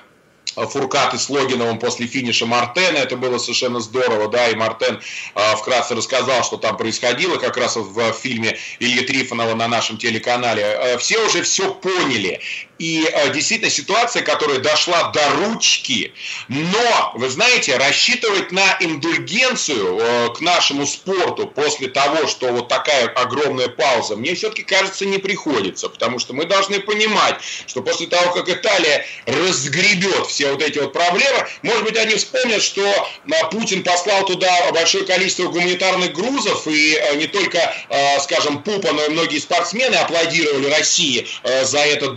[0.57, 2.97] Фуркат и с Логиновым после финиша Мартена.
[2.97, 5.01] Это было совершенно здорово, да, и Мартен
[5.35, 9.99] э, вкратце рассказал, что там происходило как раз в, в фильме Ильи Трифонова на нашем
[9.99, 10.63] телеканале.
[10.63, 12.41] Э, все уже все поняли.
[12.81, 16.15] И э, действительно ситуация, которая дошла до ручки,
[16.49, 23.09] но, вы знаете, рассчитывать на индульгенцию э, к нашему спорту после того, что вот такая
[23.09, 28.33] огромная пауза, мне все-таки кажется не приходится, потому что мы должны понимать, что после того,
[28.33, 31.47] как Италия разгребет все вот эти вот проблемы.
[31.61, 37.27] Может быть, они вспомнят, что а, Путин послал туда большое количество гуманитарных грузов, и не
[37.27, 37.75] только,
[38.23, 41.27] скажем, Пупа, но и многие спортсмены аплодировали России
[41.63, 42.15] за этот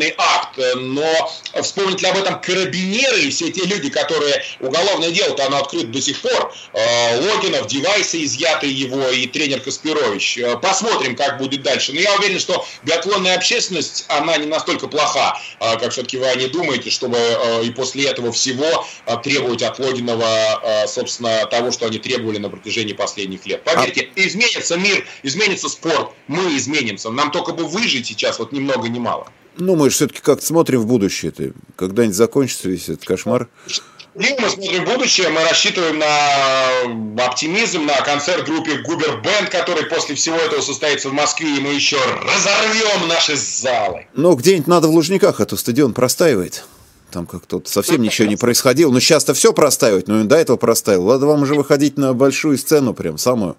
[0.00, 0.58] дружественный акт.
[0.76, 1.30] Но
[1.62, 6.00] вспомнят ли об этом карабинеры и все те люди, которые уголовное дело-то оно открыто до
[6.00, 6.54] сих пор.
[6.72, 10.38] Логинов, девайсы изъяты его и тренер Каспирович.
[10.62, 11.92] Посмотрим, как будет дальше.
[11.92, 16.90] Но я уверен, что биатлонная общественность, она не настолько плоха, как все-таки вы не думаете,
[16.90, 17.18] чтобы
[17.64, 18.86] и после этого всего
[19.22, 23.62] требовать от Логинова, собственно, того, что они требовали на протяжении последних лет.
[23.64, 24.20] Поверьте, а...
[24.20, 27.10] изменится мир, изменится спорт, мы изменимся.
[27.10, 29.26] Нам только бы выжить сейчас, вот ни много ни мало.
[29.56, 31.32] Ну, мы же все-таки как-то смотрим в будущее.
[31.32, 31.52] -то.
[31.76, 33.48] Когда-нибудь закончится весь этот кошмар.
[34.16, 40.16] И мы смотрим будущее, мы рассчитываем на оптимизм, на концерт группе Губер Бенд, который после
[40.16, 44.06] всего этого состоится в Москве, и мы еще разорвем наши залы.
[44.14, 46.64] Ну, где-нибудь надо в Лужниках, а то стадион простаивает.
[47.12, 48.90] Там как-то совсем ничего не происходило.
[48.92, 51.08] Но сейчас-то все простаивать, но и до этого простаивал.
[51.08, 53.56] Надо вам уже выходить на большую сцену, прям самую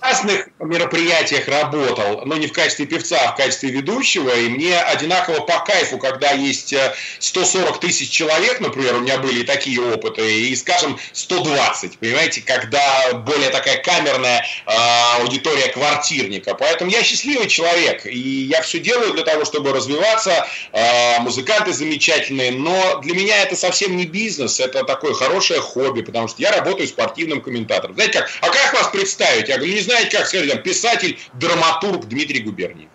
[0.00, 5.40] разных мероприятиях работал, но не в качестве певца, а в качестве ведущего, и мне одинаково
[5.40, 6.74] по кайфу, когда есть
[7.18, 13.12] 140 э, тысяч человек, например, у меня были такие опыты, и, скажем, 120, понимаете, когда
[13.14, 14.72] более такая камерная э,
[15.20, 16.54] аудитория квартирника.
[16.54, 22.52] Поэтому я счастливый человек, и я все делаю для того, чтобы развиваться, э, музыканты замечательные,
[22.52, 26.88] но для меня это совсем не бизнес, это такое хорошее хобби, потому что я работаю
[26.88, 27.94] спортивным комментатором.
[27.94, 29.48] Знаете как, а как вас представить?
[29.48, 32.88] Я говорю, не знаете, как сказать, писатель, драматург Дмитрий Губерниев.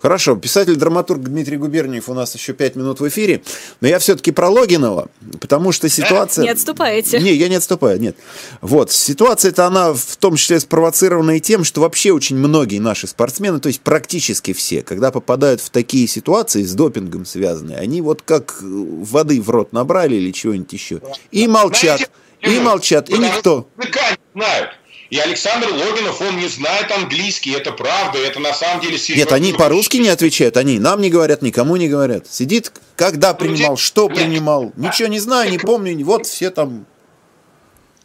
[0.00, 3.42] Хорошо, писатель-драматург Дмитрий Губерниев у нас еще пять минут в эфире,
[3.82, 5.08] но я все-таки про Логинова,
[5.40, 6.44] потому что ситуация...
[6.44, 7.20] Не отступаете.
[7.20, 8.16] Не, я не отступаю, нет.
[8.62, 13.60] Вот, ситуация-то она в том числе спровоцирована и тем, что вообще очень многие наши спортсмены,
[13.60, 18.56] то есть практически все, когда попадают в такие ситуации с допингом связанные, они вот как
[18.62, 23.68] воды в рот набрали или чего-нибудь еще, и молчат, и молчат, и никто...
[24.34, 24.77] Знают.
[25.10, 29.24] И Александр Логинов, он не знает английский, это правда, это на самом деле серьезно.
[29.24, 32.26] Нет, они по-русски не отвечают, они нам не говорят, никому не говорят.
[32.30, 36.84] Сидит, когда ну, принимал, что принимал, ничего не знаю, не помню, вот все там...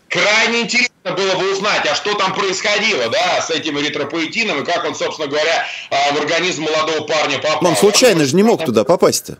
[0.08, 4.86] Крайне интересно было бы узнать, а что там происходило, да, с этим эритропоэтином, и как
[4.86, 7.72] он, собственно говоря, а, в организм молодого парня попал.
[7.72, 9.38] Он случайно же не мог туда попасть-то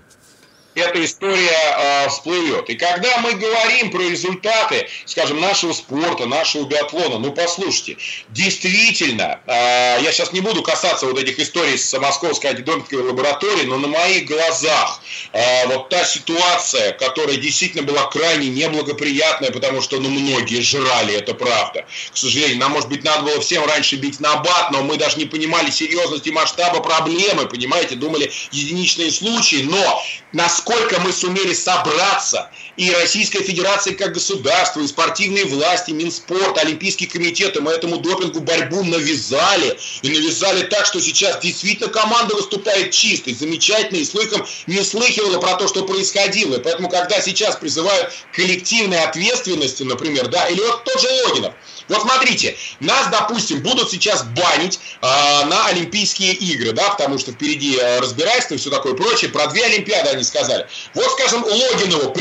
[0.76, 2.70] эта история э, всплывет.
[2.70, 7.98] И когда мы говорим про результаты, скажем, нашего спорта, нашего биатлона, ну послушайте,
[8.30, 13.78] действительно, э, я сейчас не буду касаться вот этих историй с Московской антидопинговой лабораторией, но
[13.78, 15.02] на моих глазах
[15.32, 21.34] э, вот та ситуация, которая действительно была крайне неблагоприятная, потому что ну, многие жрали, это
[21.34, 21.86] правда.
[22.12, 25.18] К сожалению, нам, может быть, надо было всем раньше бить на бат, но мы даже
[25.18, 32.50] не понимали серьезности масштаба проблемы, понимаете, думали единичные случаи, но нас насколько мы сумели собраться,
[32.76, 38.40] и Российская Федерация как государство, и спортивные власти, Минспорт, Олимпийский комитет, и мы этому допингу
[38.40, 39.78] борьбу навязали.
[40.02, 45.56] И навязали так, что сейчас действительно команда выступает чистой, замечательной, и слыхом не слыхивала про
[45.56, 46.56] то, что происходило.
[46.56, 51.54] И поэтому, когда сейчас призывают коллективной ответственности, например, да, или вот тот же Логинов,
[51.90, 55.06] вот смотрите, нас, допустим, будут сейчас банить э,
[55.46, 59.32] на Олимпийские игры, да, потому что впереди э, разбирательство и все такое прочее.
[59.32, 60.68] Про две Олимпиады они сказали.
[60.94, 62.12] Вот, скажем, Логинову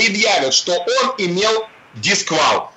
[0.43, 2.73] предъявят, что он имел дисквал.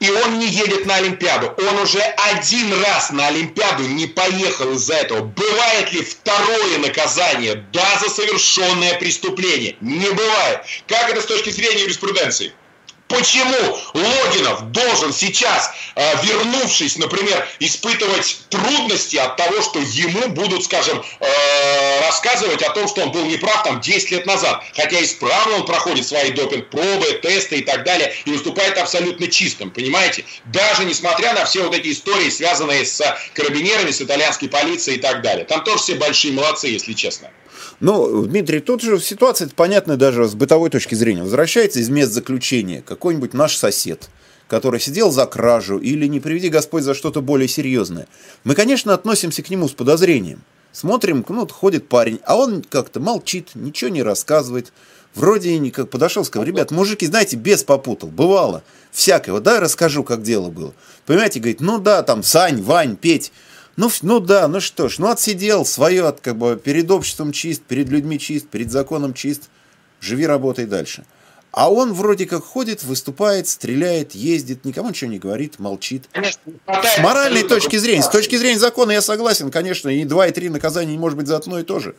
[0.00, 1.54] И он не едет на Олимпиаду.
[1.58, 5.20] Он уже один раз на Олимпиаду не поехал из-за этого.
[5.20, 7.64] Бывает ли второе наказание?
[7.72, 9.76] Да, за совершенное преступление.
[9.80, 10.62] Не бывает.
[10.88, 12.52] Как это с точки зрения юриспруденции?
[13.12, 21.04] Почему Логинов должен сейчас, э, вернувшись, например, испытывать трудности от того, что ему будут, скажем,
[21.20, 25.66] э, рассказывать о том, что он был неправ там 10 лет назад, хотя исправно он
[25.66, 30.24] проходит свои допинг-пробы, тесты и так далее, и выступает абсолютно чистым, понимаете?
[30.46, 33.02] Даже несмотря на все вот эти истории, связанные с
[33.34, 35.44] карабинерами, с итальянской полицией и так далее.
[35.44, 37.30] Там тоже все большие молодцы, если честно.
[37.82, 41.24] Ну, Дмитрий, тут же ситуация понятная даже с бытовой точки зрения.
[41.24, 44.08] Возвращается из мест заключения какой-нибудь наш сосед,
[44.46, 48.06] который сидел за кражу или, не приведи Господь, за что-то более серьезное.
[48.44, 50.42] Мы, конечно, относимся к нему с подозрением.
[50.70, 54.72] Смотрим, ну, ходит парень, а он как-то молчит, ничего не рассказывает.
[55.16, 58.62] Вроде никак подошел, сказал, ребят, мужики, знаете, без попутал, бывало,
[58.92, 60.72] всякого, да, расскажу, как дело было.
[61.04, 63.32] Понимаете, говорит, ну да, там, Сань, Вань, Петь,
[63.76, 67.62] ну, ну да, ну что ж, ну отсидел свое, от, как бы перед обществом чист,
[67.62, 69.48] перед людьми чист, перед законом чист.
[70.00, 71.04] Живи, работай дальше.
[71.52, 76.04] А он вроде как ходит, выступает, стреляет, ездит, никому ничего не говорит, молчит.
[76.66, 80.48] С моральной точки зрения, с точки зрения закона я согласен, конечно, и два, и три
[80.48, 81.94] наказания не может быть за одно и то же.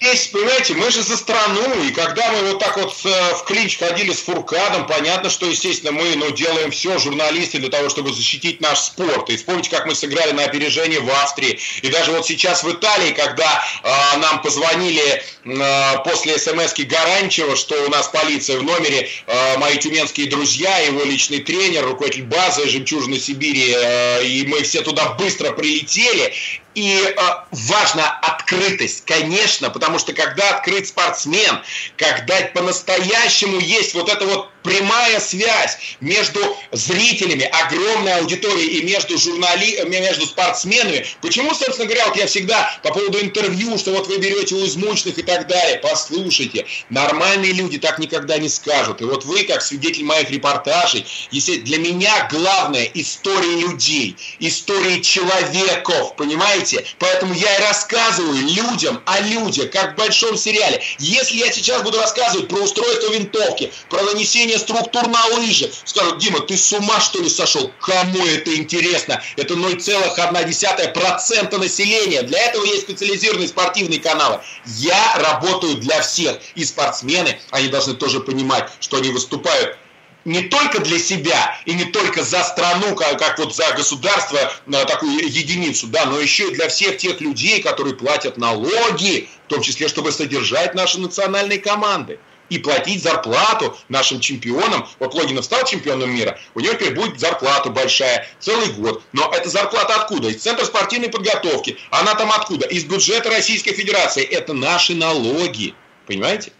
[0.00, 3.78] Здесь, понимаете, мы же за страну, и когда мы вот так вот э, в клинч
[3.78, 8.60] ходили с Фуркадом, понятно, что, естественно, мы ну, делаем все, журналисты, для того, чтобы защитить
[8.60, 9.30] наш спорт.
[9.30, 11.58] И вспомните, как мы сыграли на опережение в Австрии.
[11.82, 17.74] И даже вот сейчас в Италии, когда э, нам позвонили э, после смс-ки Гаранчева, что
[17.86, 22.68] у нас полиция в номере, номере э, мои тюменские друзья, его личный тренер, руководитель базы
[22.68, 26.32] «Жемчужины Сибири», э, и мы все туда быстро прилетели.
[26.74, 27.14] И э,
[27.52, 31.60] важна открытость, конечно, потому что когда открыт спортсмен,
[31.96, 36.40] когда по-настоящему есть вот эта вот прямая связь между
[36.72, 39.84] зрителями, огромной аудиторией и между, журнали...
[39.86, 41.06] между спортсменами.
[41.20, 45.18] Почему, собственно говоря, вот я всегда по поводу интервью, что вот вы берете у измученных
[45.18, 49.02] и так далее, послушайте, нормальные люди так никогда не скажут.
[49.02, 56.16] И вот вы, как свидетель моих репортажей, если для меня главное история людей, истории человеков,
[56.16, 56.63] понимаете?
[56.98, 60.82] Поэтому я и рассказываю людям о людях, как в большом сериале.
[60.98, 65.70] Если я сейчас буду рассказывать про устройство винтовки, про нанесение структур на лыжи.
[65.84, 67.70] Скажут, Дима, ты с ума что ли сошел?
[67.80, 69.22] Кому это интересно?
[69.36, 72.22] Это 0,1% населения.
[72.22, 74.40] Для этого есть специализированные спортивные каналы.
[74.66, 76.38] Я работаю для всех.
[76.54, 79.76] И спортсмены, они должны тоже понимать, что они выступают
[80.24, 84.38] не только для себя и не только за страну, как, как вот за государство,
[84.86, 89.62] такую единицу, да, но еще и для всех тех людей, которые платят налоги, в том
[89.62, 92.18] числе, чтобы содержать наши национальные команды
[92.50, 94.86] и платить зарплату нашим чемпионам.
[94.98, 99.02] Вот Логинов стал чемпионом мира, у него теперь будет зарплата большая, целый год.
[99.12, 100.28] Но эта зарплата откуда?
[100.28, 101.78] Из Центра спортивной подготовки.
[101.90, 102.66] Она там откуда?
[102.66, 104.22] Из бюджета Российской Федерации.
[104.22, 105.74] Это наши налоги.
[106.06, 106.52] Понимаете?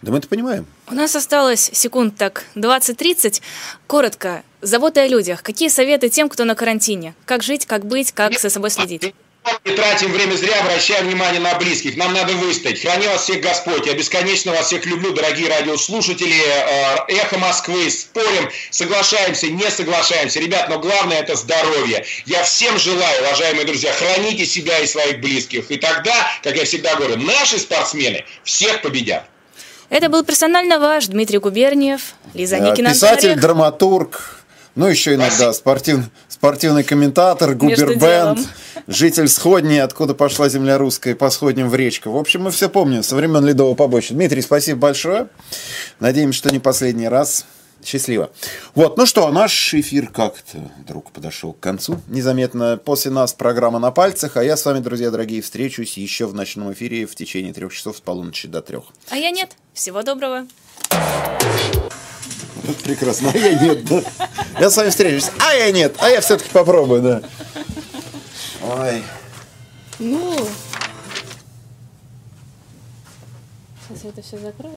[0.00, 0.66] Да мы это понимаем.
[0.90, 3.42] У нас осталось секунд так 20-30.
[3.86, 5.42] Коротко, забота о людях.
[5.42, 7.14] Какие советы тем, кто на карантине?
[7.26, 9.12] Как жить, как быть, как за собой следить?
[9.64, 11.96] не тратим время зря, обращаем внимание на близких.
[11.96, 12.80] Нам надо выстоять.
[12.80, 13.86] Храни вас всех Господь.
[13.86, 16.36] Я бесконечно вас всех люблю, дорогие радиослушатели.
[16.36, 17.90] Э, Эхо Москвы.
[17.90, 20.40] Спорим, соглашаемся, не соглашаемся.
[20.40, 22.04] Ребят, но главное это здоровье.
[22.26, 25.70] Я всем желаю, уважаемые друзья, храните себя и своих близких.
[25.70, 29.28] И тогда, как я всегда говорю, наши спортсмены всех победят.
[29.90, 32.90] Это был персонально ваш Дмитрий Губерниев, Лиза э, Никина.
[32.90, 34.42] Писатель, драматург,
[34.74, 38.38] ну, еще иногда спортив, спортивный комментатор, губербенд,
[38.86, 42.10] житель Сходни, откуда пошла земля русская, по Сходням в речку.
[42.10, 44.14] В общем, мы все помним, со времен Ледового побоища.
[44.14, 45.28] Дмитрий, спасибо большое.
[46.00, 47.46] Надеемся, что не последний раз.
[47.84, 48.30] Счастливо.
[48.74, 52.76] Вот, ну что, наш эфир как-то вдруг подошел к концу незаметно.
[52.76, 56.72] После нас программа на пальцах, а я с вами, друзья дорогие, встречусь еще в ночном
[56.72, 58.84] эфире в течение трех часов с полуночи до трех.
[59.10, 59.56] А я нет.
[59.72, 60.46] Всего доброго.
[62.84, 63.30] Прекрасно.
[63.32, 64.02] А я нет, да.
[64.58, 65.30] Я с вами встречусь.
[65.38, 65.94] А я нет.
[65.98, 67.22] А я все-таки попробую, да.
[68.62, 69.02] Ой.
[69.98, 70.36] Ну.
[73.88, 74.66] Сейчас я это все закрою.